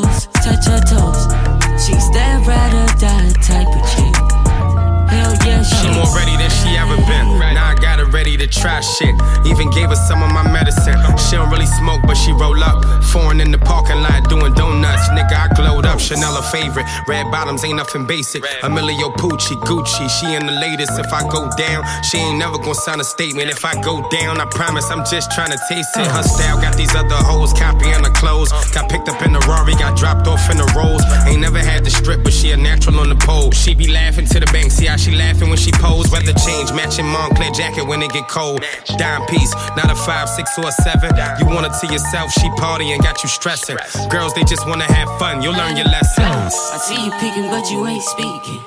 [8.47, 9.15] to try shit.
[9.45, 10.97] Even gave her some of my medicine.
[11.17, 12.83] She don't really smoke, but she roll up.
[13.11, 15.09] Foreign in the parking lot doing donuts.
[15.09, 15.99] Nigga, I glowed up.
[15.99, 16.85] Chanel a favorite.
[17.07, 18.43] Red bottoms ain't nothing basic.
[18.63, 20.09] Emilio Pucci, Gucci.
[20.09, 20.99] She in the latest.
[20.99, 23.49] If I go down, she ain't never gonna sign a statement.
[23.49, 26.07] If I go down, I promise I'm just trying to taste it.
[26.07, 28.51] Her style got these other hoes copying her clothes.
[28.73, 31.03] Got picked up in the Rari, got dropped off in the rolls.
[31.27, 33.51] Ain't never had the strip, but she a natural on the pole.
[33.51, 34.71] She be laughing to the bank.
[34.71, 36.09] See how she laughing when she pose.
[36.11, 38.36] Weather change, matching Moncler jacket when it get cold.
[38.37, 41.09] Dime piece, not a five, six, or a seven.
[41.39, 43.77] You want it to yourself, she party and got you stressing.
[44.11, 45.41] Girls, they just wanna have fun.
[45.41, 46.23] You'll learn your lesson.
[46.23, 48.61] I see you peeking, but you ain't speaking.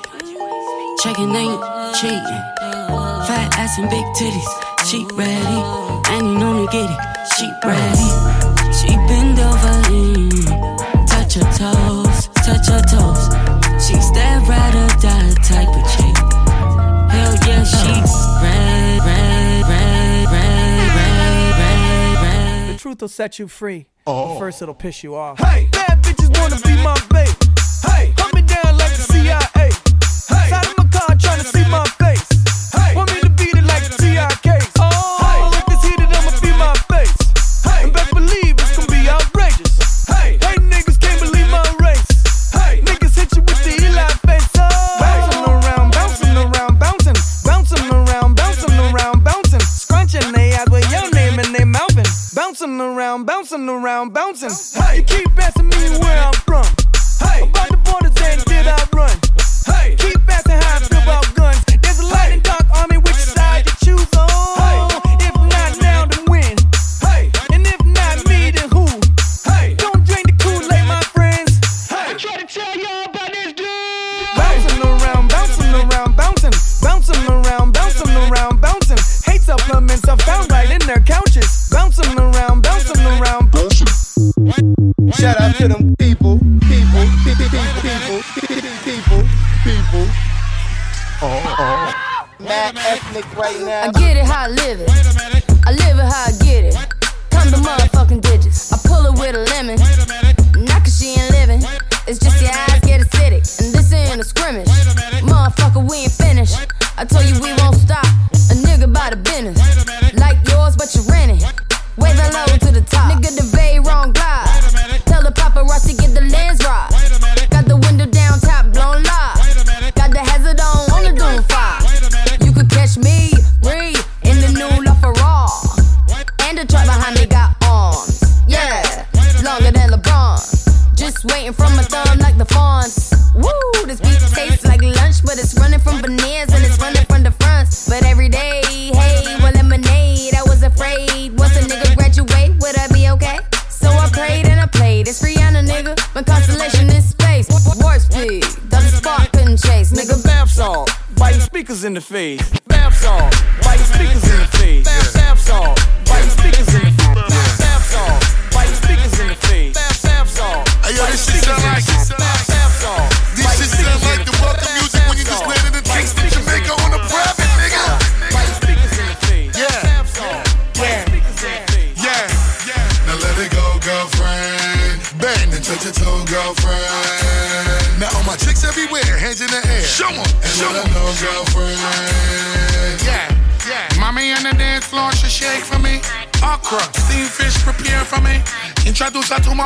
[1.01, 1.61] Checking ain't
[1.95, 2.41] cheating.
[3.31, 4.51] Fat ass and big titties,
[4.89, 5.59] she ready.
[6.11, 7.10] And you know to get it,
[23.21, 23.85] set you free.
[24.03, 25.37] But first, it'll piss you off.
[25.37, 27.40] Hey, bad bitches wanna be my babe.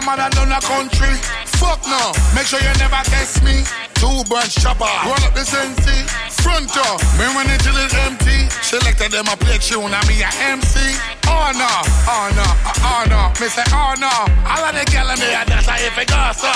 [0.01, 1.15] My mother down the country.
[1.55, 3.63] Fuck no, make sure you never test me.
[3.95, 6.03] Two bunch chopper, roll up the sensi.
[6.43, 8.14] Front door, me run it till it's empty.
[8.61, 10.79] Selected them a play tune, and me a MC.
[11.27, 11.69] Oh no,
[12.09, 12.47] oh no,
[12.81, 13.21] oh no.
[13.39, 14.11] Me say oh no.
[14.45, 16.51] All of the gal in there, that's how if it goes so.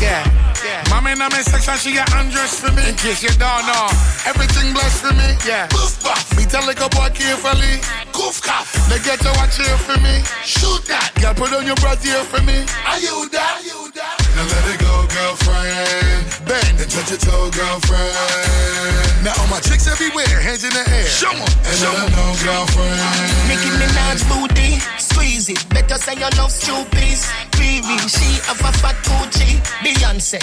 [0.00, 0.24] Yeah.
[0.64, 0.84] Yeah.
[0.90, 2.88] Mommy in my section, she got undressed for me.
[2.88, 3.88] In case you don't know,
[4.28, 5.36] everything blessed for me.
[5.48, 5.66] Yeah.
[5.68, 6.36] Boof, buff.
[6.36, 7.80] Me tell like a boy carefully.
[8.12, 8.68] Goof, cough.
[8.88, 10.20] They get to watch here for me.
[10.44, 11.16] Shoot that.
[11.20, 12.60] Girl, put on your breath here for me.
[12.84, 13.56] Are you that?
[13.56, 14.19] Are you that?
[14.36, 16.24] Now let it go, girlfriend.
[16.46, 19.24] Bend and touch your toe, girlfriend.
[19.24, 21.06] Now all my chicks everywhere, hands in the air.
[21.06, 21.48] Show 'em.
[21.66, 23.48] And Show let 'em know, girlfriend.
[23.48, 25.60] Nicki Minaj booty, squeeze it.
[25.68, 27.18] Better say you love stupid.
[27.60, 29.60] Riri, she have a fat Gucci.
[29.84, 30.38] Beyonce,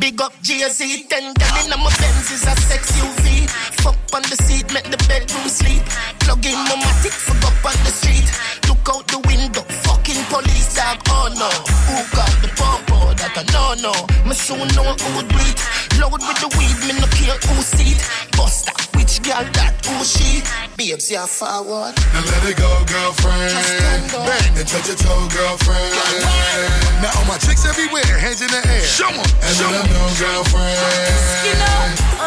[0.00, 1.06] big up Jay-Z.
[1.08, 3.46] Ten gal in my Benz is a sex UV.
[3.82, 5.82] Fuck on the seat, make the bedroom sleep.
[6.20, 8.28] Plug in my matic, fuck up on the street.
[8.68, 10.98] Look out the window, fucking police dog.
[11.10, 11.50] Oh no,
[11.86, 12.77] who got the popo?
[13.34, 13.92] That I know no.
[14.24, 15.60] Me soon know who would breathe.
[16.00, 18.00] Load with the weed, me no care who see it.
[18.32, 20.40] Buster, which girl that who she?
[20.76, 21.92] Babes, yeah forward.
[22.14, 23.52] Now let it go, girlfriend.
[24.12, 25.92] Bang, and touch your toe, girlfriend.
[27.04, 28.86] Now all my chicks everywhere, hands in the air.
[28.86, 29.20] Show 'em.
[29.20, 30.78] And let 'em know, girlfriend.
[31.44, 31.80] You know,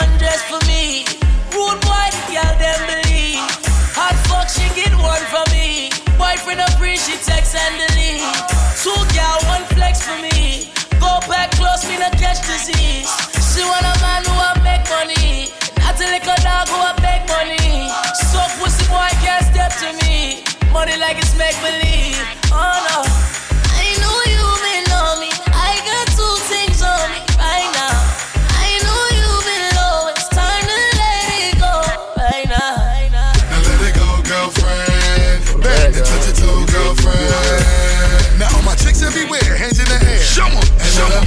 [0.05, 1.05] undress for me.
[1.49, 3.41] Rude boy, girl, them believe.
[3.97, 5.89] Hot fuck, she get one from me.
[6.21, 8.21] Boyfriend agree, she text and delete.
[8.83, 10.69] Two gal, one flex for me.
[11.11, 13.11] Go back close, me not catch disease.
[13.51, 15.51] She want a man who a make money.
[15.83, 17.91] Not a little dog who a beg money.
[18.15, 20.45] So pussy boy can't step to me.
[20.71, 22.15] Money like it's make believe.
[22.53, 23.20] Oh no.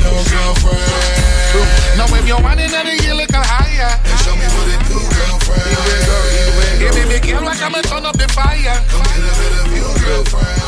[0.05, 1.97] And let 'em know, girlfriend.
[1.97, 3.99] Now if you're running at it, you look higher.
[4.05, 5.65] And show me what it do, girlfriend.
[6.79, 8.79] Give me big girl, like I'ma turn up the fire.
[8.91, 10.61] Come get a bit of you, girlfriend.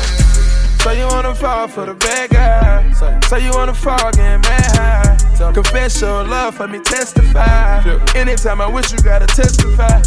[0.82, 2.84] So you wanna fall for the bad guy.
[3.28, 5.16] So you wanna fall getting mad high.
[5.36, 7.82] Confess your love for me, testify.
[8.14, 10.02] Anytime I wish you gotta testify.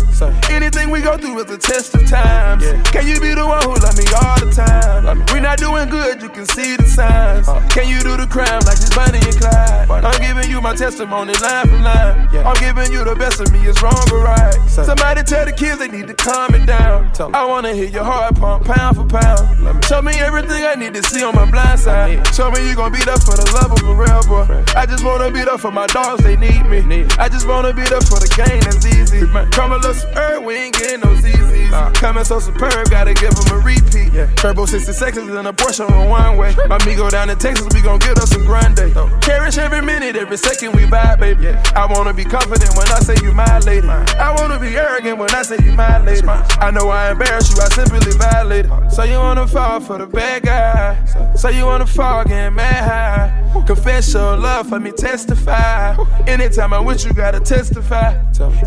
[0.50, 2.64] Anything we go through is a test of times.
[2.90, 5.24] Can you be the one who love me all the time?
[5.32, 7.48] We're not doing good, you can see the signs.
[7.72, 10.04] Can you do the crime like it's Bonnie and Clyde?
[10.04, 12.28] I'm giving you my testimony line for line.
[12.46, 14.58] I'm giving you the best of me, it's wrong or right.
[14.68, 17.12] Somebody tell the kids they need to calm it down.
[17.34, 19.86] I wanna hear your heart pump pound for pound.
[19.86, 22.26] Show me everything I need to see on my blind side.
[22.34, 24.64] Show me you gon' be there for the love of a real boy.
[24.76, 27.06] I just wanna be there for my dogs, they need me.
[27.20, 29.28] I just wanna be there for the game that's easy.
[29.52, 31.94] Come a little spur, we ain't getting no ZZs.
[31.96, 34.14] Coming so superb, gotta give them a repeat.
[34.14, 34.28] Yeah.
[34.36, 36.56] Turbo 66 is in a Porsche on one way.
[36.68, 38.94] My me go down to Texas, we gon' get us some grande.
[39.22, 41.50] Cherish every minute, every second we vibe, baby.
[41.76, 43.88] I wanna be confident when I say you my lady.
[43.88, 46.28] I wanna be arrogant when I say you my lady.
[46.28, 48.72] I know I embarrass you, I simply violated.
[48.92, 51.36] So you wanna fall for the bad guy.
[51.36, 53.64] So you wanna fall getting mad high.
[53.66, 55.96] Confess your love for me, testify.
[56.28, 58.14] Anytime I wish you gotta testify.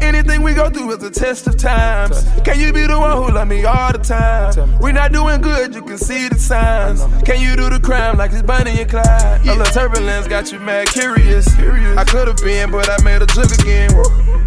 [0.01, 2.26] Anything we go through is a test of times.
[2.45, 4.78] Can you be the one who love me all the time?
[4.80, 7.01] We not doing good, you can see the signs.
[7.22, 9.40] Can you do the crime like it's Bonnie and Clyde?
[9.43, 11.47] A little turbulence got you mad curious.
[11.97, 13.90] I could've been, but I made a jug again.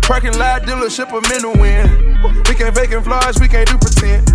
[0.01, 2.43] Parking lot dealership, I'm in win.
[2.49, 4.27] We can't fake and flaws, we can't do pretend.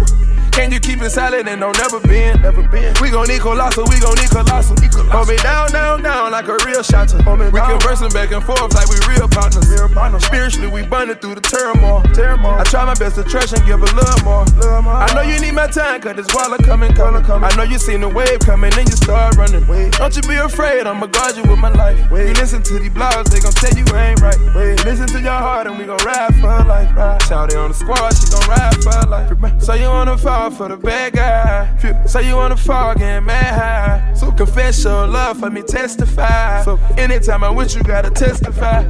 [0.50, 2.42] Can you keep it silent and don't never bend?
[2.42, 2.94] Never been.
[3.00, 4.76] We gon' need colossal, we gon' need colossal.
[5.10, 7.12] Hold me down, down, down like a real shot.
[7.12, 9.66] We conversing back and forth like we real partners.
[9.68, 10.24] Real partners.
[10.24, 12.02] Spiritually, we bonded through the turmoil.
[12.14, 12.54] turmoil.
[12.54, 14.44] I try my best to trust and give a little more.
[14.60, 14.94] Little more.
[14.94, 17.50] I know you need my time, cause this water coming, coming, coming.
[17.50, 19.66] I know you seen the wave coming and you start running.
[19.66, 19.92] Wait.
[19.98, 21.98] Don't you be afraid, I'ma guard you with my life.
[22.10, 22.28] Wait.
[22.28, 24.38] You listen to these blogs, they gon' tell you ain't right.
[24.54, 24.84] Wait.
[24.84, 26.90] Listen to your heart and we gon' ride for life.
[27.26, 29.62] Shout it on the squad, she gon' ride for life.
[29.62, 32.06] So you wanna fall for the bad guy.
[32.06, 34.14] So you wanna fall getting mad high.
[34.14, 36.62] So confess your love for me, testify.
[36.62, 38.84] So anytime I wish you gotta testify.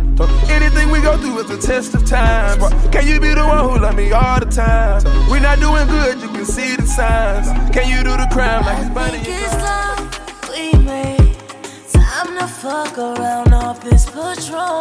[0.48, 2.62] Anything we go through is a test of times.
[2.94, 5.02] Can you be the one who love me all the time?
[5.30, 7.48] We not doing good, you can see the signs.
[7.74, 9.18] Can you do the crime like it's Bonnie?
[9.18, 10.00] It's love
[10.50, 11.36] we made.
[11.92, 14.80] Time to fuck around off this patrol.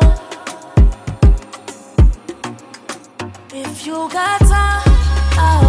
[3.51, 4.83] If you got time,
[5.41, 5.68] I'll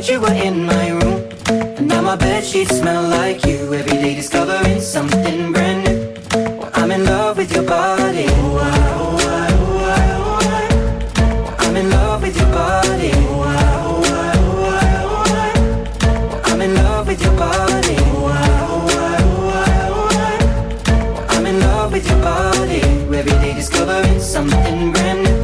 [0.00, 1.28] Night you were in my room.
[1.48, 3.74] And now my bed sheets smell like you.
[3.74, 6.14] Every day discovering something brand new.
[6.58, 8.24] Well, I'm in love with your body.
[8.28, 11.32] Oh, I, oh, I, oh, I, oh, I.
[11.42, 13.10] Well, I'm in love with your body.
[13.14, 16.28] Oh, I, oh, I, oh, I, oh, I.
[16.28, 17.96] Well, I'm in love with your body.
[17.98, 21.12] Oh, I, oh, I, oh, I, oh, I.
[21.12, 22.80] Well, I'm in love with your body.
[23.20, 25.40] Every day discovering something brand new.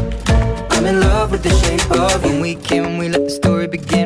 [0.70, 2.30] I'm in love with the shape of you.
[2.30, 4.05] When we came, we let the story begin.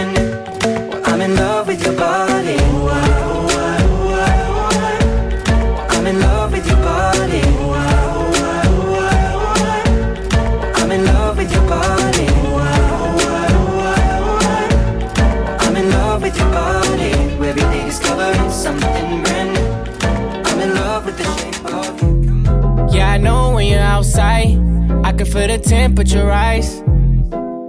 [25.41, 26.83] feel the temperature rise.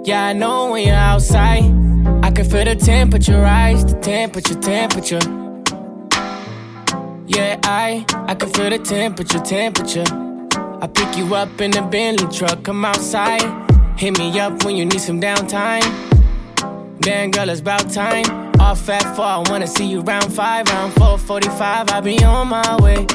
[0.07, 1.65] Yeah, I know when you're outside,
[2.23, 5.21] I can feel the temperature rise, the temperature, temperature.
[7.27, 10.05] Yeah, I, I can feel the temperature, temperature.
[10.83, 13.41] I pick you up in the Bentley truck, come outside.
[13.97, 15.89] Hit me up when you need some downtime.
[17.01, 18.53] Damn, girl, it's about time.
[18.61, 21.91] Off at four, I wanna see you round five, round four, 45.
[21.91, 23.07] I'll be on my way.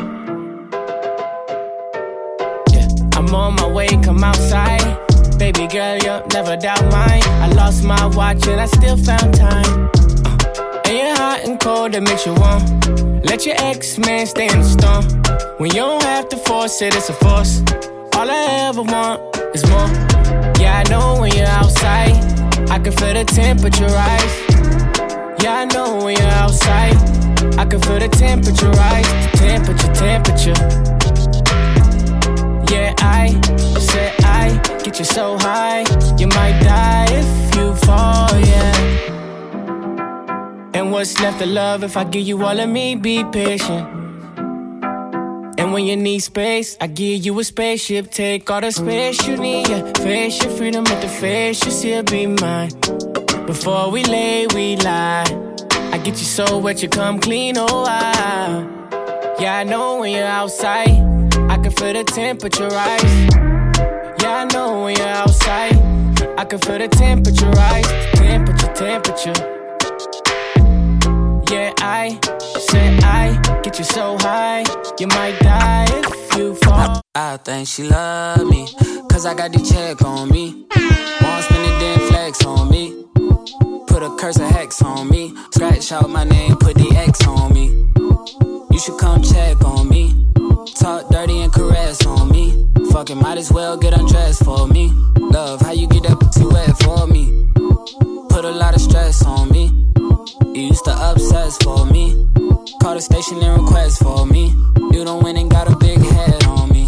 [3.28, 4.82] I'm on my way, come outside.
[5.38, 7.22] Baby girl, you'll never doubt mine.
[7.44, 9.90] I lost my watch and I still found time.
[10.24, 12.64] Uh, and you're hot and cold, that makes you warm.
[13.24, 15.04] Let your ex man stay in the storm.
[15.58, 17.64] When you don't have to force it, it's a force.
[18.16, 19.20] All I ever want
[19.54, 19.90] is more.
[20.58, 22.16] Yeah, I know when you're outside,
[22.72, 24.36] I can feel the temperature rise.
[25.44, 26.96] Yeah, I know when you're outside,
[27.60, 29.06] I can feel the temperature rise.
[29.32, 31.07] The temperature, temperature.
[32.70, 33.30] Yeah, I
[33.80, 35.86] said I get you so high,
[36.18, 38.76] you might die if you fall, yeah.
[40.74, 42.96] And what's left of love if I give you all of me?
[42.96, 43.88] Be patient.
[45.60, 48.12] And when you need space, I give you a spaceship.
[48.12, 49.92] Take all the space you need, yeah.
[49.94, 52.72] Face your freedom at the face, you still be mine.
[53.48, 55.26] Before we lay, we lie.
[55.92, 59.36] I get you so wet, you come clean, oh, wow.
[59.40, 61.17] Yeah, I know when you're outside.
[61.68, 63.04] Can feel the temperature rise.
[64.22, 65.76] Yeah, I know when you're outside.
[66.40, 67.86] I can feel the temperature rise.
[68.14, 69.34] Temperature, temperature.
[71.52, 72.18] Yeah, I
[72.70, 74.64] said I get you so high,
[74.98, 77.02] you might die if you fall.
[77.14, 78.70] I think she love me,
[79.10, 80.68] cause I got the check on me.
[81.22, 83.04] Won't spend it, then flex on me.
[83.88, 85.36] Put a curse of hex on me.
[85.52, 88.57] Scratch out my name, put the X on me.
[88.78, 90.14] You should come check on me.
[90.76, 92.70] Talk dirty and caress on me.
[92.92, 94.92] Fucking might as well get undressed for me.
[95.18, 97.26] Love, how you get that pussy wet for me?
[98.30, 99.74] Put a lot of stress on me.
[100.54, 102.30] You used to obsess for me.
[102.80, 104.54] Call the station and request for me.
[104.92, 106.86] You don't win and got a big head on me.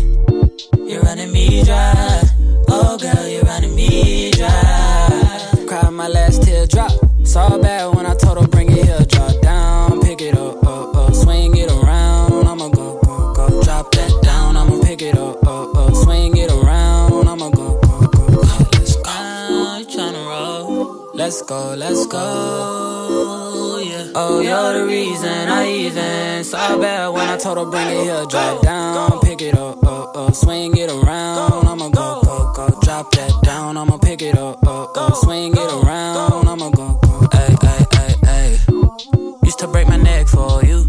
[0.86, 2.22] You're running me dry.
[2.68, 5.66] Oh, girl, you're running me dry.
[5.68, 6.92] Cried my last teardrop.
[7.26, 9.06] Saw bad when I told her bring it here.
[9.08, 10.62] Drop down, pick it up,
[15.00, 15.96] pick it up, up, up.
[15.96, 17.28] Swing it around.
[17.28, 18.42] I'ma go, go, go.
[18.74, 19.78] Let's go.
[19.80, 21.12] You tryna roll?
[21.14, 23.80] Let's go, let's go.
[23.82, 24.12] Yeah.
[24.16, 28.26] Oh, you're the reason I even saw bad when I told her bring it here.
[28.26, 30.36] Drop down, pick it up, up, up.
[30.36, 31.66] Swing it around.
[31.66, 32.80] I'ma go, go, go.
[32.82, 33.78] Drop that down.
[33.78, 35.16] I'ma pick it up, up, up.
[35.16, 36.48] Swing it around.
[36.48, 37.28] I'ma go, go.
[37.32, 38.60] Ay, ay, ay, ay.
[39.44, 40.84] Used to break my neck for you.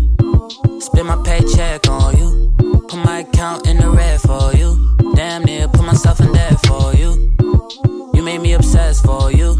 [0.81, 2.60] Spend my paycheck on you.
[2.91, 4.97] Put my account in the red for you.
[5.15, 7.33] Damn near put myself in debt for you.
[8.13, 9.55] You made me obsessed for you.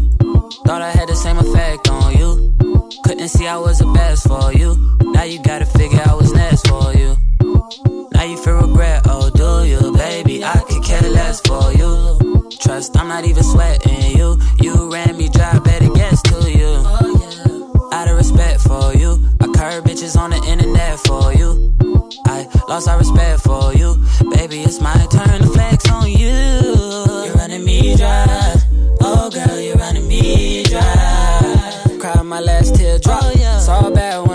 [0.65, 2.53] Thought I had the same effect on you.
[3.05, 4.75] Couldn't see I was the best for you.
[5.13, 7.15] Now you gotta figure I was next for you.
[8.11, 10.43] Now you feel regret, oh do you, baby?
[10.43, 12.49] I could care less for you.
[12.59, 14.41] Trust, I'm not even sweating you.
[14.59, 16.83] You ran me dry, better guess to you.
[17.93, 21.80] Out of respect for you, I curve bitches on the internet for you.
[22.31, 23.97] I lost our respect for you,
[24.31, 24.61] baby.
[24.61, 26.31] It's my turn to flex on you.
[27.25, 28.55] You're running me dry,
[29.01, 31.97] oh girl, you're running me dry.
[31.99, 33.21] Cried my last teardrop.
[33.23, 34.30] Oh, Saw bad when I told her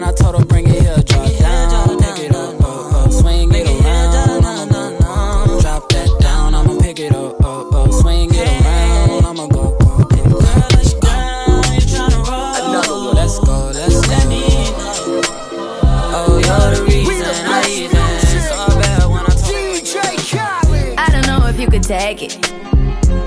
[21.86, 22.52] take it.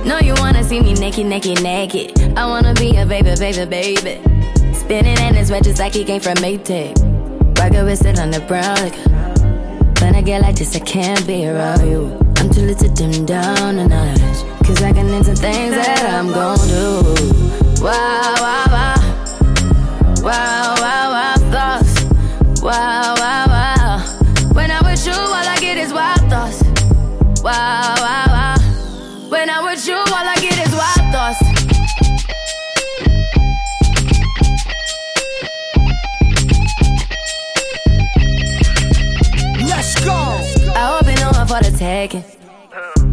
[0.06, 2.38] No, you wanna see me naked, naked, naked.
[2.38, 4.22] I wanna be a baby, baby, baby.
[4.74, 6.98] Spinning in his red just like he came from Maytag.
[7.58, 9.10] Rocket with it on the brown liquor.
[10.02, 12.18] When I get like this, I can't be around you.
[12.38, 14.68] I'm too little to dim down the notch.
[14.68, 17.84] Cause I can into things that I'm gon' do.
[17.84, 18.96] Wow, wow, wow.
[20.22, 21.09] Wow, wow,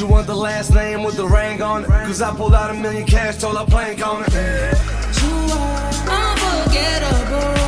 [0.00, 1.88] You want the last name with the ring on it.
[1.88, 4.32] Cause I pulled out a million cash, told her plank on it.
[5.20, 7.59] You are unforgettable.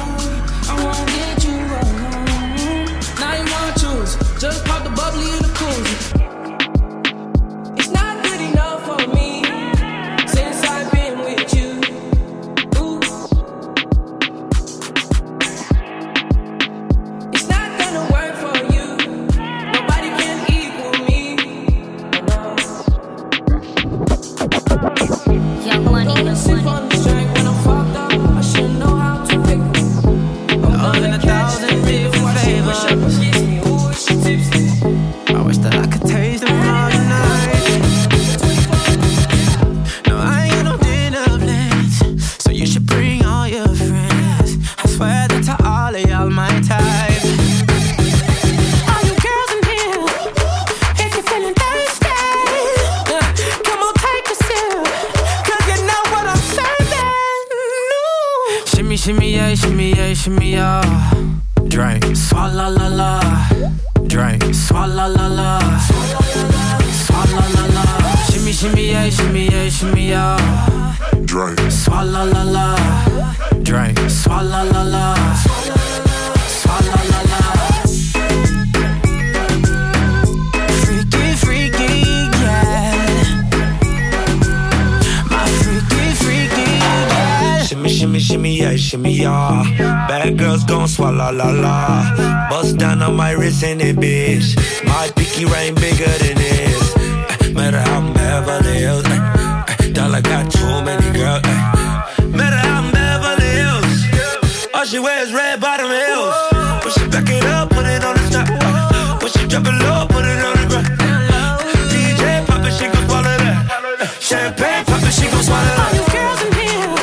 [114.33, 116.95] champagne poppin', she gon' swallow All you girls in here,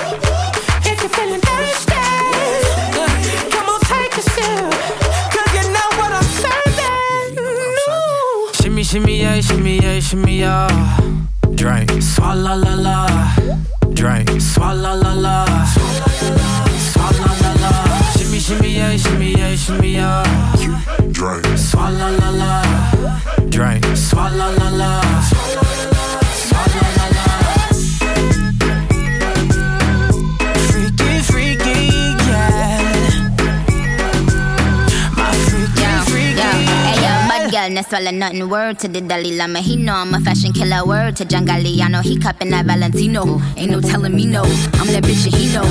[0.90, 1.94] if you're feeling thirsty,
[3.54, 4.72] come on, take a sip,
[5.34, 7.38] cause you know what I'm serving.
[7.38, 8.54] Ooh.
[8.54, 10.99] Shimmy, shimmy, yeah, shimmy, yeah, shimmy, yeah.
[37.90, 38.48] swallow nothing.
[38.48, 40.86] Word to the Dalai Lama, he know I'm a fashion killer.
[40.86, 43.42] Word to John Galliano, he cupping that Valentino.
[43.58, 44.44] Ain't no telling me no,
[44.78, 45.66] I'm that bitch and he know.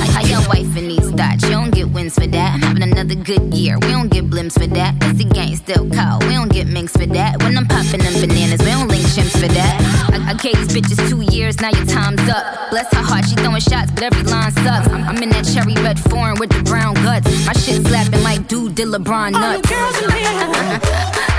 [0.00, 2.54] Like how your wife in these thoughts, you don't get wins for that.
[2.54, 4.96] I'm having another good year, we don't get blimps for that.
[5.02, 7.42] It's the gang still cold, we don't get minks for that.
[7.42, 9.74] When I'm popping them bananas, we don't link chimps for that.
[10.12, 12.70] I, I gave these bitches two years, now your time's up.
[12.70, 14.88] Bless her heart, she throwing shots, but every line sucks.
[14.88, 17.28] I'm, I'm in that cherry red foreign with the brown guts.
[17.44, 19.44] My shit slapping like dude did LeBron nuts.
[19.44, 21.29] All the girls in here.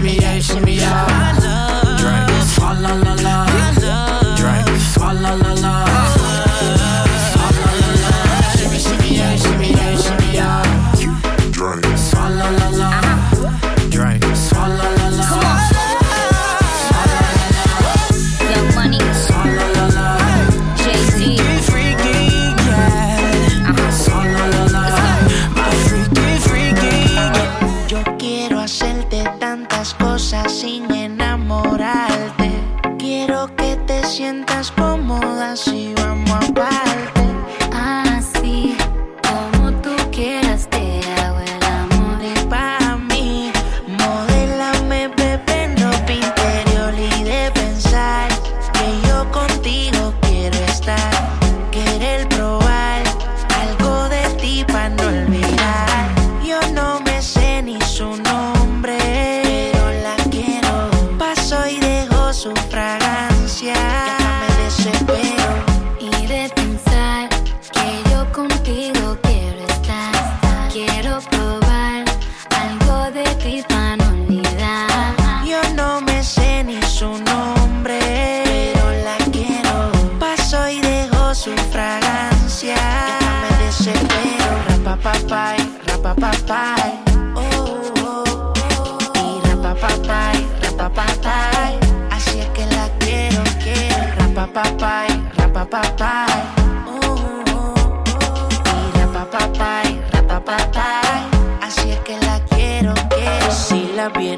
[0.00, 1.39] shimmy yeah, shimmy yeah.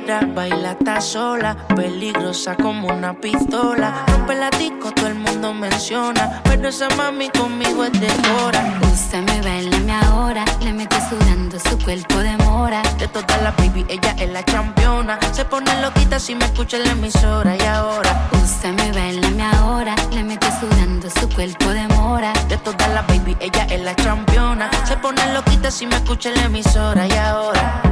[0.07, 1.57] La baila está sola.
[1.77, 4.05] Peligrosa como una pistola.
[4.09, 6.41] Rompe la disco, todo el mundo menciona.
[6.45, 8.81] Pero esa mami conmigo es de hora.
[8.93, 10.45] Úsame, bailame ahora.
[10.61, 12.83] Le mete sudando su cuerpo de mora.
[12.99, 15.19] De todas las baby, ella es la campeona.
[15.33, 17.57] Se pone loquita si me escucha en la emisora.
[17.57, 19.95] Y ahora, Úsame, bailame ahora.
[20.13, 22.33] Le mete sudando su cuerpo de mora.
[22.49, 24.69] de todas las baby, ella es la campeona.
[24.85, 27.07] Se pone loquita si me escucha en la emisora.
[27.07, 27.83] Y ahora,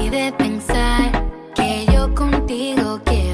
[0.00, 1.27] Y de pensar
[2.48, 3.27] contigo quiero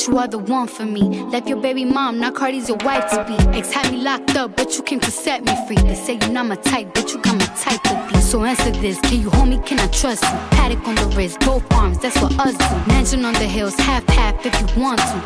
[0.00, 1.22] think that you are the one for me.
[1.30, 3.58] Left your baby mom, now Cardi's your wife to be.
[3.58, 5.76] Ex had me locked up, but you came to set me free.
[5.76, 8.20] They say you're not my type, but you got my type to be.
[8.20, 9.58] So answer this, can you hold me?
[9.64, 10.38] Can I trust you?
[10.56, 12.92] Patek on the wrist, both arms, that's what us do.
[12.92, 15.22] Mansion on the hills, half half if you want to.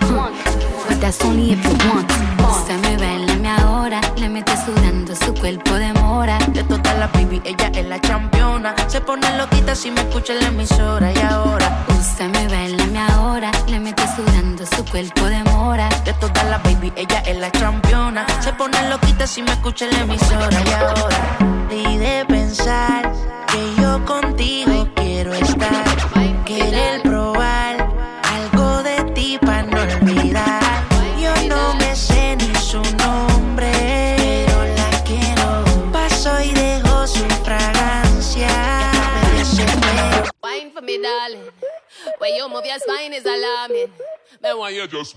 [0.89, 2.15] But that's only if you want to.
[2.45, 6.39] Úsame, bailame ahora, le mete sudando su cuerpo de mora.
[6.53, 8.75] De todas las baby, ella es la campeona.
[8.89, 11.13] Se pone loquita si me escucha en la emisora.
[11.13, 15.89] Y ahora, Úsame, bailame ahora, le mete sudando su cuerpo de mora.
[16.05, 18.27] de todas las baby, ella es la campeona.
[18.41, 20.63] Se pone loquita si me escucha en la emisora.
[20.65, 21.39] Y ahora,
[21.71, 23.13] y de pensar
[23.51, 25.85] que yo contigo quiero estar.
[26.45, 27.89] Querer probar
[28.23, 30.63] algo de ti para no olvidar.
[31.21, 33.73] Yo no me sé ni su nombre,
[34.17, 35.65] pero la quiero.
[35.93, 38.49] Paso y dejo su fragancia.
[40.43, 41.51] Wine for me, darling.
[42.19, 43.91] When you move your spine is alarming.
[44.45, 45.17] Me want you just.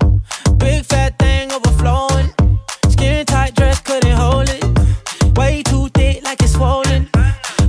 [0.57, 2.33] Big fat thing overflowing.
[2.87, 4.63] Skin tight dress couldn't hold it.
[5.37, 7.09] Way too thick like it's swollen.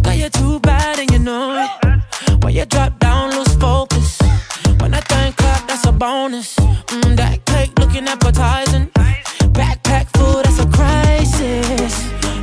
[0.02, 2.44] Got you're too bad and you know it.
[2.44, 4.20] When you drop down, lose focus.
[4.78, 6.54] When that thing clap, that's a bonus.
[6.54, 8.86] Mm, that cake looking appetizing.
[9.58, 11.94] Backpack food, that's a crisis.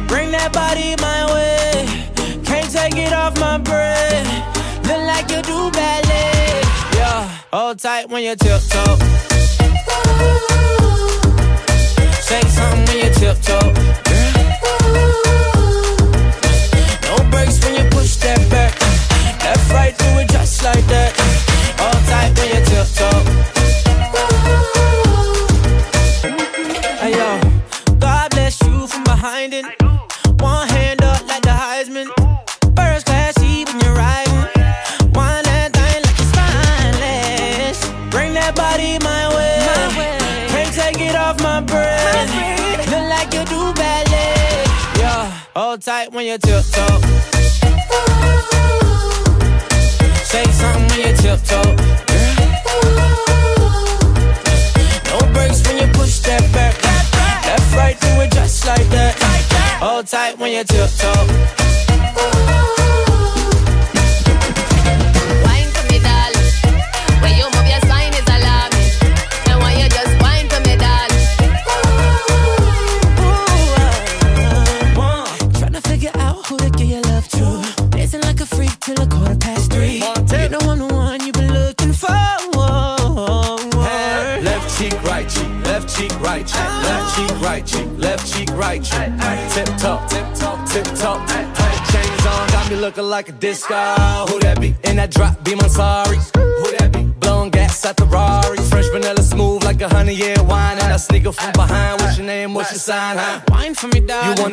[0.10, 1.88] Bring that body my way.
[2.44, 4.28] Can't take it off my breath.
[4.86, 6.62] Look like you do ballet.
[6.98, 8.75] Yeah, hold tight when you tiptoe.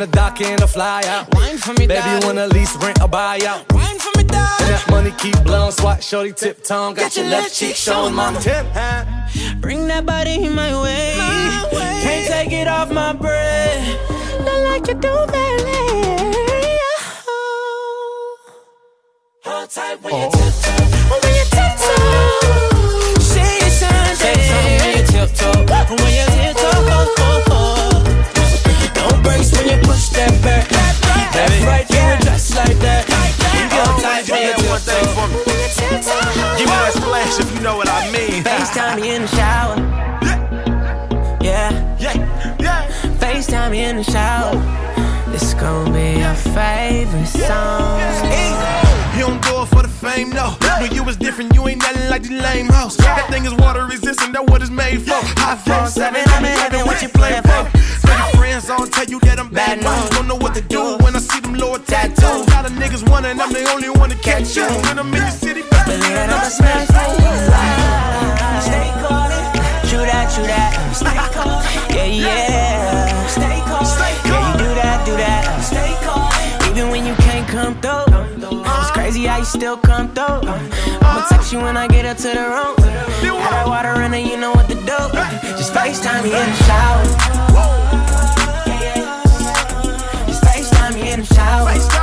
[0.07, 0.40] Me, darling.
[0.40, 1.34] You wanna dock in or fly out?
[1.34, 2.26] Wine for me, Baby, darling.
[2.26, 3.72] wanna lease, rent, or buy out?
[3.72, 4.50] Wine for me, darling.
[4.61, 6.94] And that money keep blowing, swat, shorty, tip tongue.
[6.94, 8.40] Got your left cheek showing, mama.
[8.40, 9.05] Tip, huh?
[9.61, 11.14] Bring that body my way.
[12.03, 13.86] Can't take it off my breath.
[14.40, 16.78] Look like you do ballet.
[17.28, 18.36] Oh.
[19.44, 20.09] Hold tight oh.
[20.09, 20.84] when you tiptoe.
[21.11, 23.20] When you tiptoe.
[23.20, 24.16] Say it, son.
[24.16, 25.66] Say something when you tiptoe.
[25.94, 26.72] When you tiptoe.
[28.96, 29.61] No breaks when you
[29.93, 30.68] push back.
[31.32, 33.05] That's right, you were just like that.
[33.53, 35.40] You don't type me one thing for me.
[36.59, 38.43] Give me that splash if you know what I mean.
[38.43, 39.76] FaceTime me in the shower.
[41.43, 41.70] Yeah.
[41.99, 42.57] Yeah.
[42.59, 42.88] Yeah.
[43.18, 44.55] FaceTime me in the shower.
[45.30, 48.01] This gon' be your favorite song.
[49.16, 50.57] You don't do it for the fame, no.
[50.80, 52.97] When you was different, you ain't nothing like the lame hoes.
[52.97, 55.20] That thing is water resistant, that what it's made for.
[55.40, 57.68] iPhone seven, I'm in heaven, what you playing for?
[58.43, 60.11] Friends on, tell you that I'm bad news.
[60.11, 62.43] Don't know what to do when I see them lower tattoos.
[62.43, 64.66] A lot of niggas wondering I'm the only one to catch you.
[64.82, 66.90] When I'm in the city, it, I'ma smash
[68.66, 69.47] Stay calling.
[69.86, 70.74] True that, true that.
[70.90, 71.62] Stay calling.
[71.95, 73.26] Yeah, yeah.
[73.30, 74.18] Stay calling.
[74.26, 75.47] Yeah, you do that, do that.
[75.62, 76.51] Stay calling.
[76.66, 78.11] Even when you can't come through.
[78.11, 78.93] It's uh-huh.
[78.93, 80.43] crazy how you still come through.
[80.43, 81.28] I'ma uh-huh.
[81.31, 82.74] text you when I get up to the room.
[83.39, 84.98] Have that water running, you know what to do.
[85.55, 87.52] Just FaceTime me in the shower.
[91.12, 92.02] In the shower.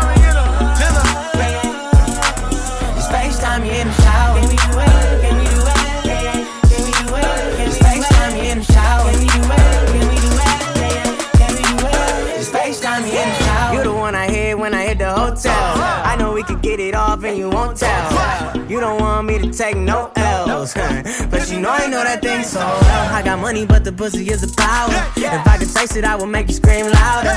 [17.35, 18.57] You won't tell.
[18.69, 20.73] You don't want me to take no L's.
[20.73, 23.13] But you know I know that thing so well.
[23.13, 24.93] I got money, but the pussy is the power.
[25.15, 27.35] If I could taste it, I would make you scream louder.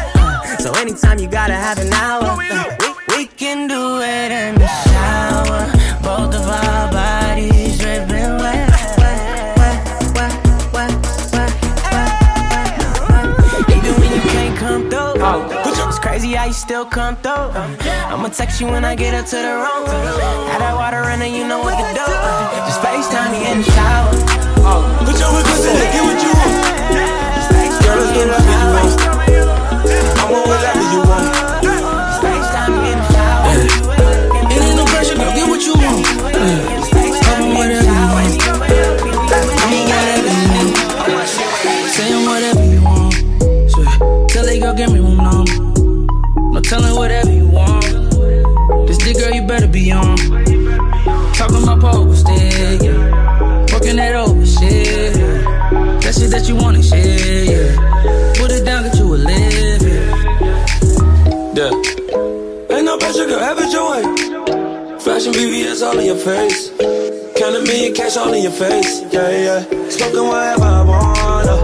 [0.58, 2.36] So anytime you gotta have an hour.
[2.36, 5.70] We, we can do it in the shower.
[6.02, 7.61] Both of our bodies
[16.52, 17.50] crazy still come through.
[18.12, 19.86] I'ma text you when I get up to the room.
[20.50, 22.06] Have that water running, you know what to do.
[22.68, 24.12] Just FaceTime me in the shower.
[25.04, 26.54] Put your request in, get what you want.
[27.82, 29.00] Girl, let's get whatever you want.
[30.18, 31.71] I want whatever you want.
[46.72, 47.84] Telling whatever you want.
[48.86, 50.16] This dick, girl, you better be on.
[51.34, 53.66] Talking about poker stick, yeah.
[53.70, 56.00] Working that over shit, yeah.
[56.00, 58.32] That shit that you wanna shit, yeah.
[58.38, 60.16] Put it down, get you a live, yeah.
[61.60, 62.74] Yeah.
[62.74, 64.98] Ain't no pressure, girl, have it your way.
[64.98, 66.70] Fashion VVS all in your face.
[67.36, 69.90] Count a million cash all in your face, yeah, yeah.
[69.90, 71.56] Smoking whatever I wanna.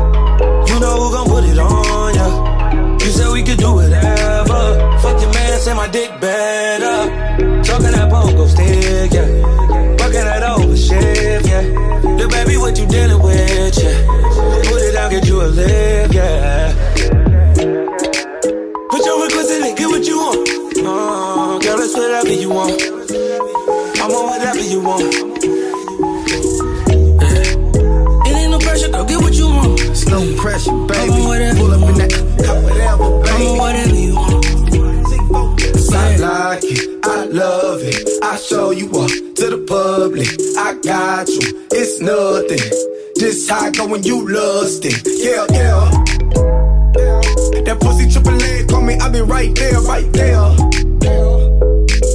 [0.69, 2.99] You know who gon' put it on, yeah.
[3.03, 3.78] You said we could do.
[5.59, 7.11] Man, say my dick better.
[7.65, 9.27] Talking that pogo stick, yeah.
[9.99, 11.63] Working that over shit, yeah.
[12.17, 14.07] The baby, what you dealing with, yeah.
[14.71, 16.75] Put it down, get you a live, yeah.
[18.91, 20.49] Put your request in and get what you want.
[20.79, 22.81] Uh, girl, it's whatever you want.
[24.01, 25.38] I want whatever you want.
[38.79, 40.29] You up to the public.
[40.57, 42.63] I got you, it's nothing.
[43.49, 45.03] How I go when you it.
[45.05, 45.91] Yeah, yeah.
[47.65, 50.37] That pussy triple leg, call me, I be right there, right there.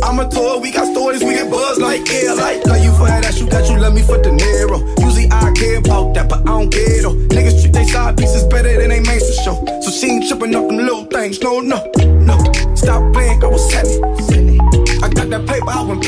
[0.03, 2.35] I'm a tour, we got stories, we get buzz like air.
[2.35, 4.79] Like, love you for that, you got you, love me for the narrow.
[5.03, 7.15] Usually I care about that, but I don't care though.
[7.33, 9.81] Niggas treat they side pieces better than they mainstream show.
[9.81, 12.37] So she ain't tripping up them little things, no, no, no.
[12.75, 14.72] Stop playing, girl, what's happening?
[15.33, 16.05] That paper, I went.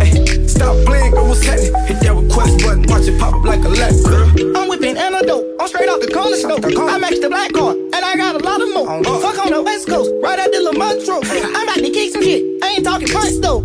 [0.00, 1.76] Ay, stop playing, girl, what's happening?
[1.84, 4.56] Hit that request button, watch it pop up like a lat, girl.
[4.56, 5.44] I'm whipping antidote.
[5.60, 6.56] I'm straight out the corner store.
[6.88, 8.88] I matched the black car, and I got a lot of more.
[9.04, 11.20] Oh, Fuck on the west coast, right at the Lamont Road.
[11.28, 12.64] I'm about to kick some shit.
[12.64, 13.60] I ain't talking punch though.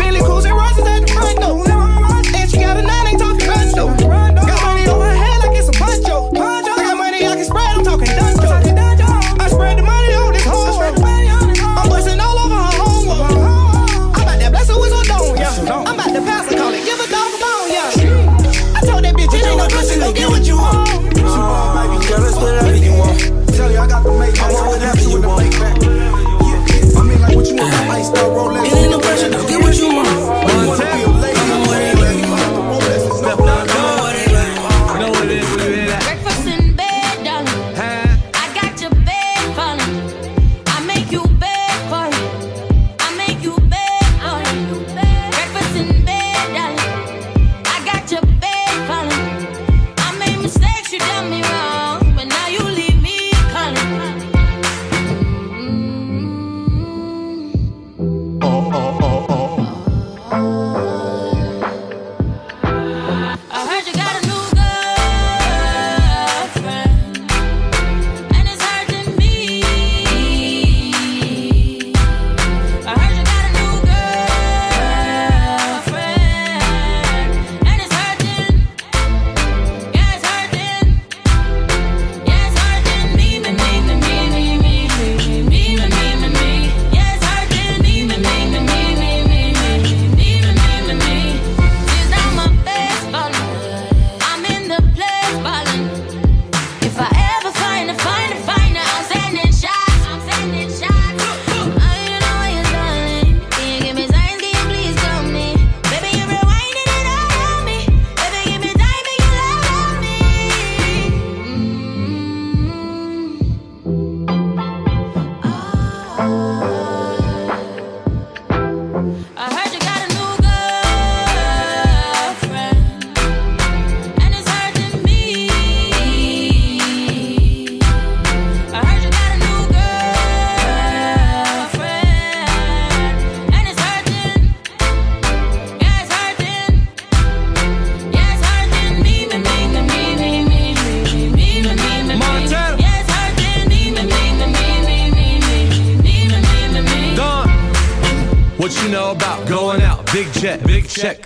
[0.00, 0.46] Billy Cruz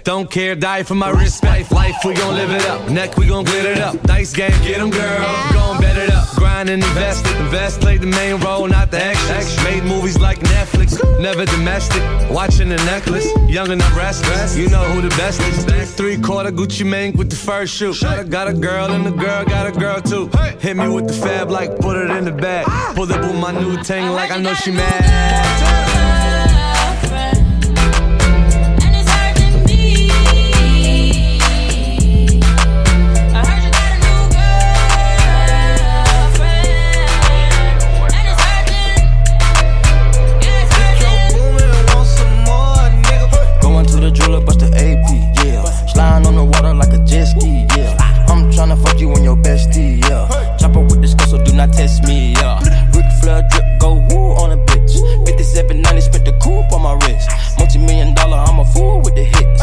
[0.04, 1.70] Don't care, die for my respect.
[1.70, 2.90] Life, we gon' live it up.
[2.90, 4.00] Neck, we gon' glitter it up.
[4.02, 5.52] Dice game, get them, girl.
[5.52, 6.28] Gon' bet it up.
[6.34, 7.36] Grind and invest it.
[7.36, 9.56] Invest, play the main role, not the extras.
[9.62, 12.02] Made movies like Netflix, never domestic.
[12.30, 14.56] Watching the necklace, young and I'm restless.
[14.56, 15.94] You know who the best is.
[15.94, 17.94] Three quarter Gucci Mane with the first shoe.
[18.28, 20.30] Got a girl and the girl got a girl too.
[20.58, 22.66] Hit me with the fab like put it in the bag.
[22.96, 25.51] Pull up with my new thing like I know she mad.
[55.72, 57.30] 5790, spent the coupe on my wrist.
[57.58, 59.62] Multi million dollar, I'm a fool with the hits.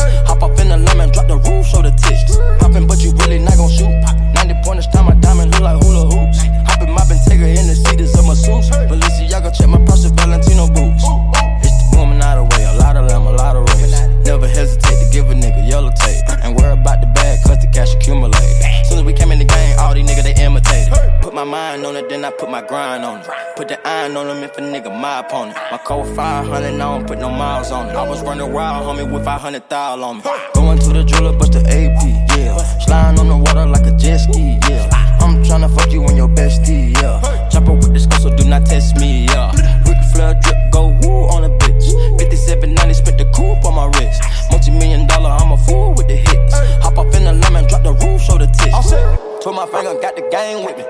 [25.90, 27.95] My 500, I don't put no miles on it.
[27.95, 30.24] I was running wild, homie, with 500 thou on me.
[30.53, 32.57] Going to the jeweler, bust the AP, yeah.
[32.86, 34.86] Sliding on the water like a jet ski, yeah.
[35.20, 37.49] I'm tryna fuck you and your bestie, yeah.
[37.49, 39.49] Chopper with this girl, so do not test me, yeah.
[39.90, 41.90] Ric Flair drip, go woo on a bitch.
[42.22, 44.22] 5790, spent the coupe on my wrist.
[44.52, 46.53] Multi million dollar, I'm a fool with the hits.
[46.86, 48.94] Hop off in the lemon, drop the roof, show the tits.
[49.41, 50.86] Twirl my finger, got the game with me.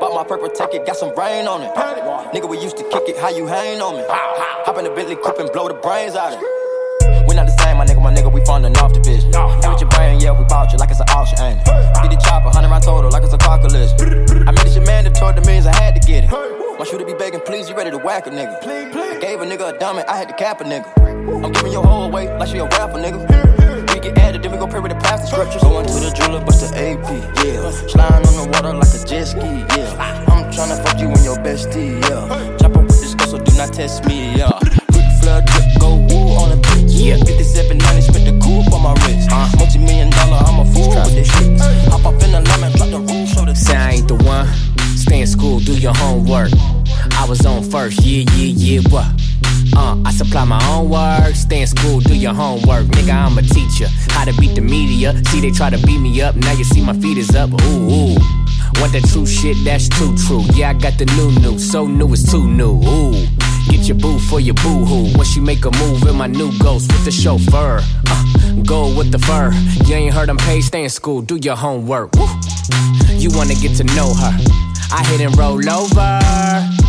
[0.21, 1.73] my purple ticket, got some rain on it.
[2.29, 4.03] Nigga, we used to kick it, how you hang on me?
[4.07, 7.27] Hop in the Bentley coupe and blow the brains out of it.
[7.27, 9.25] We not the same, my nigga, my nigga, we funding off the bitch.
[9.33, 11.65] Hey, with your brain, yeah, we bought you like it's an auction, ain't it?
[11.65, 13.97] Get the chopper, 100 round total, like it's a car collision.
[14.45, 16.29] I made this your man that toward the millions, I had to get it.
[16.29, 18.61] My shooter be begging, please, you ready to whack a nigga?
[18.61, 20.85] I gave a nigga a diamond, I had to cap a nigga.
[21.43, 23.50] I'm giving your whole away like she a rapper, nigga.
[24.01, 25.61] We get added, then we gon' pray with the pastor scriptures.
[25.61, 27.05] Going to the jeweler, bust the AP,
[27.45, 27.69] yeah.
[27.85, 29.45] Sliding on the water like a jet ski,
[29.77, 30.25] yeah.
[30.25, 32.57] I'm tryna fuck you and your bestie, yeah.
[32.57, 34.57] Chopper with this girl, so do not test me, yeah.
[34.89, 36.97] Ric Flair drip, go woo on a bitch.
[36.97, 39.29] Yeah, 5790, spent the coupe on my wrist.
[39.29, 39.45] Uh.
[39.61, 41.61] Multi million dollar, I'm a fool with the shit.
[41.93, 44.49] Hop up in the lemon, drop the roof, show the Say I ain't the one.
[44.97, 46.49] Stay in school, do your homework.
[47.21, 49.05] I was on first, yeah, yeah, yeah, what?
[49.75, 51.35] Uh, I supply my own work.
[51.35, 52.85] Stay in school, do your homework.
[52.87, 53.87] Nigga, I'm a teacher.
[54.09, 55.13] How to beat the media.
[55.25, 56.35] See, they try to beat me up.
[56.35, 57.51] Now you see my feet is up.
[57.51, 58.15] Ooh, ooh.
[58.79, 60.43] Want that true shit, that's too true.
[60.53, 61.59] Yeah, I got the new new.
[61.59, 62.81] So new, it's too new.
[62.81, 63.27] Ooh.
[63.69, 65.15] Get your boo for your boo hoo.
[65.17, 67.79] Once she make a move in my new ghost with the chauffeur.
[68.07, 69.51] Uh, go with the fur.
[69.85, 72.15] You ain't heard them pay, stay in school, do your homework.
[72.15, 72.27] Woo.
[73.09, 74.33] You wanna get to know her.
[74.93, 76.80] I hit and roll over.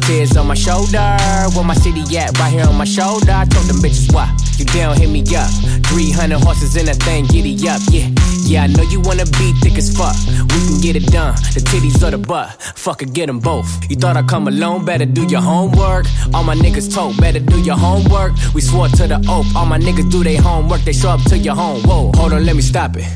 [0.00, 1.16] Tears on my shoulder.
[1.54, 2.38] Where my city at?
[2.38, 3.32] Right here on my shoulder.
[3.32, 4.34] I told them bitches why.
[4.58, 5.50] You down, hit me up.
[5.86, 8.08] 300 horses in a thing, giddy up, yeah.
[8.44, 10.16] Yeah, I know you wanna be thick as fuck.
[10.52, 11.34] We can get it done.
[11.54, 12.52] The titties or the butt.
[12.76, 13.68] Fuck it, get them both.
[13.90, 16.06] You thought I'd come alone, better do your homework.
[16.32, 18.32] All my niggas told, better do your homework.
[18.54, 19.54] We swore to the oath.
[19.54, 20.82] All my niggas do their homework.
[20.82, 21.82] They show up to your home.
[21.82, 23.06] Whoa, hold on, let me stop it.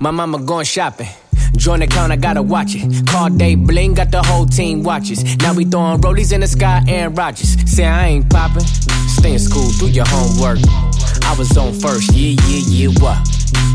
[0.00, 1.08] My mama going shopping.
[1.56, 3.06] Joint account, I gotta watch it.
[3.06, 5.36] Call day bling, got the whole team watches.
[5.38, 7.56] Now we throwing rollies in the sky, Aaron Rodgers.
[7.70, 8.66] Say I ain't popping.
[9.08, 10.58] Stay in school, do your homework.
[11.24, 13.18] I was on first, yeah, yeah, yeah, what?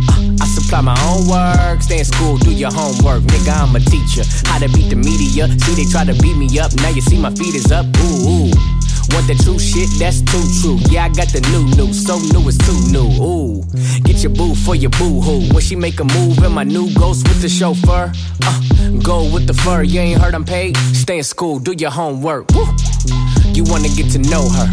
[0.09, 1.81] Uh, I supply my own work.
[1.81, 3.23] Stay in school, do your homework.
[3.23, 4.23] Nigga, I'm a teacher.
[4.45, 5.47] How to beat the media.
[5.59, 6.73] See, they try to beat me up.
[6.75, 7.85] Now you see my feet is up.
[7.97, 8.78] Ooh, ooh.
[9.13, 10.77] Want the true shit, that's too true.
[10.89, 13.09] Yeah, I got the new new, so new it's too new.
[13.21, 13.63] Ooh,
[14.03, 15.53] get your boo for your boo hoo.
[15.53, 18.11] When she make a move in my new ghost with the chauffeur,
[18.43, 18.61] uh,
[19.03, 19.83] go with the fur.
[19.83, 20.77] You ain't heard I'm paid.
[20.93, 22.51] Stay in school, do your homework.
[22.51, 22.65] Woo.
[23.53, 24.67] You wanna get to know her.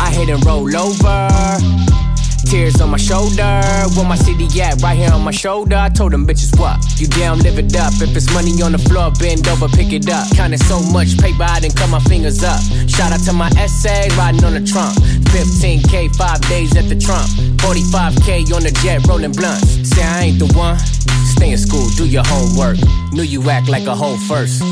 [0.00, 2.01] I hit and roll over.
[2.44, 3.60] Tears on my shoulder.
[3.94, 4.82] Where my city at?
[4.82, 5.76] Right here on my shoulder.
[5.76, 6.78] I told them bitches what?
[7.00, 7.92] You down, live it up.
[8.00, 10.26] If it's money on the floor, bend over, pick it up.
[10.36, 12.60] Counting so much paper, I didn't cut my fingers up.
[12.88, 14.96] Shout out to my essay, riding on the trunk.
[15.32, 17.28] 15k, five days at the trunk.
[17.62, 19.88] 45k on the jet, rolling blunts.
[19.88, 20.78] Say I ain't the one.
[21.42, 22.78] Stay in school, do your homework.
[23.12, 24.62] Knew you act like a hoe first.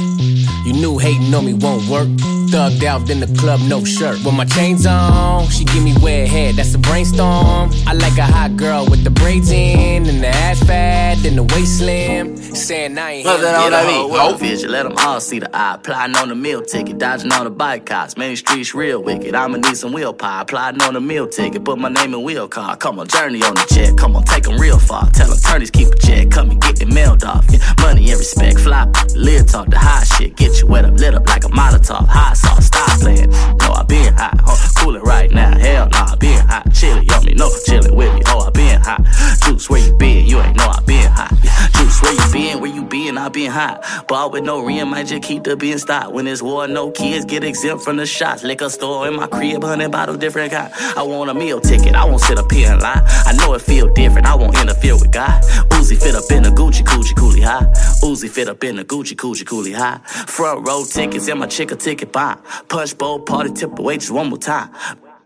[0.64, 2.06] You knew hating on me won't work.
[2.50, 4.24] Thugged out in the club, no shirt.
[4.24, 6.56] With my chains on, she give me wet head.
[6.56, 7.70] That's a brainstorm.
[7.86, 11.44] I like a hot girl with the braids in and the ass fat and the
[11.44, 12.36] waist slim.
[12.36, 14.18] Saying I ain't Nothing on that beat.
[14.18, 15.78] Whole vision, let them all see the eye.
[15.80, 18.16] Plotting on the meal ticket, dodging all the bike cops.
[18.16, 19.34] Main streets real wicked.
[19.34, 20.42] I'ma need some wheel pie.
[20.44, 22.76] Plotting on the meal ticket, put my name in wheel car.
[22.76, 23.96] Come on, journey on the jet.
[23.96, 25.08] Come on, take them real far.
[25.10, 26.30] Tell them attorneys keep a check.
[26.30, 27.44] Come and get it mailed off.
[27.50, 28.60] Yeah, money and respect.
[28.60, 30.36] Fly, live talk the high shit.
[30.36, 32.06] Get you wet up, lit up like a Molotov.
[32.08, 33.30] Hot sauce, stop playing.
[33.30, 34.40] No, I been hot.
[34.42, 34.56] Huh?
[34.76, 35.58] Cool it right now.
[35.58, 36.72] Hell nah, I been hot.
[36.72, 38.22] Chilly on me, no chillin' with me.
[38.26, 39.04] Oh, I been hot.
[39.44, 40.26] Juice, where you been?
[40.26, 41.32] You ain't know I been hot.
[41.74, 42.60] Juice, where you been?
[42.60, 43.18] Where you been?
[43.18, 43.84] I been hot.
[44.08, 46.12] Ball with no rim, might just keep the being stopped.
[46.12, 48.42] When it's war, no kids get exempt from the shots.
[48.42, 50.72] Liquor store in my crib, hundred bottles, different kind.
[50.96, 51.94] I want a meal ticket.
[51.94, 53.02] I won't sit up here and lie.
[53.26, 54.26] I know it feel different.
[54.26, 55.42] I won't interfere with God.
[55.70, 57.66] Uzi fit up in the Gucci, Gucci, Cooley High.
[58.02, 59.98] Uzi fit up in the Gucci, Gucci, Cooley High.
[60.26, 62.36] Front row tickets and my chick a ticket buy.
[62.68, 64.70] Punch bowl party tip away just one more time.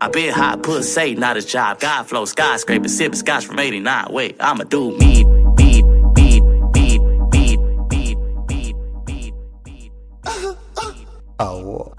[0.01, 1.81] I been hot, put say not his job.
[1.81, 4.07] God flow, skyscraper, sipping scotch from 89.
[4.11, 5.83] Wait, I'ma do me, me,
[11.39, 11.95] oh,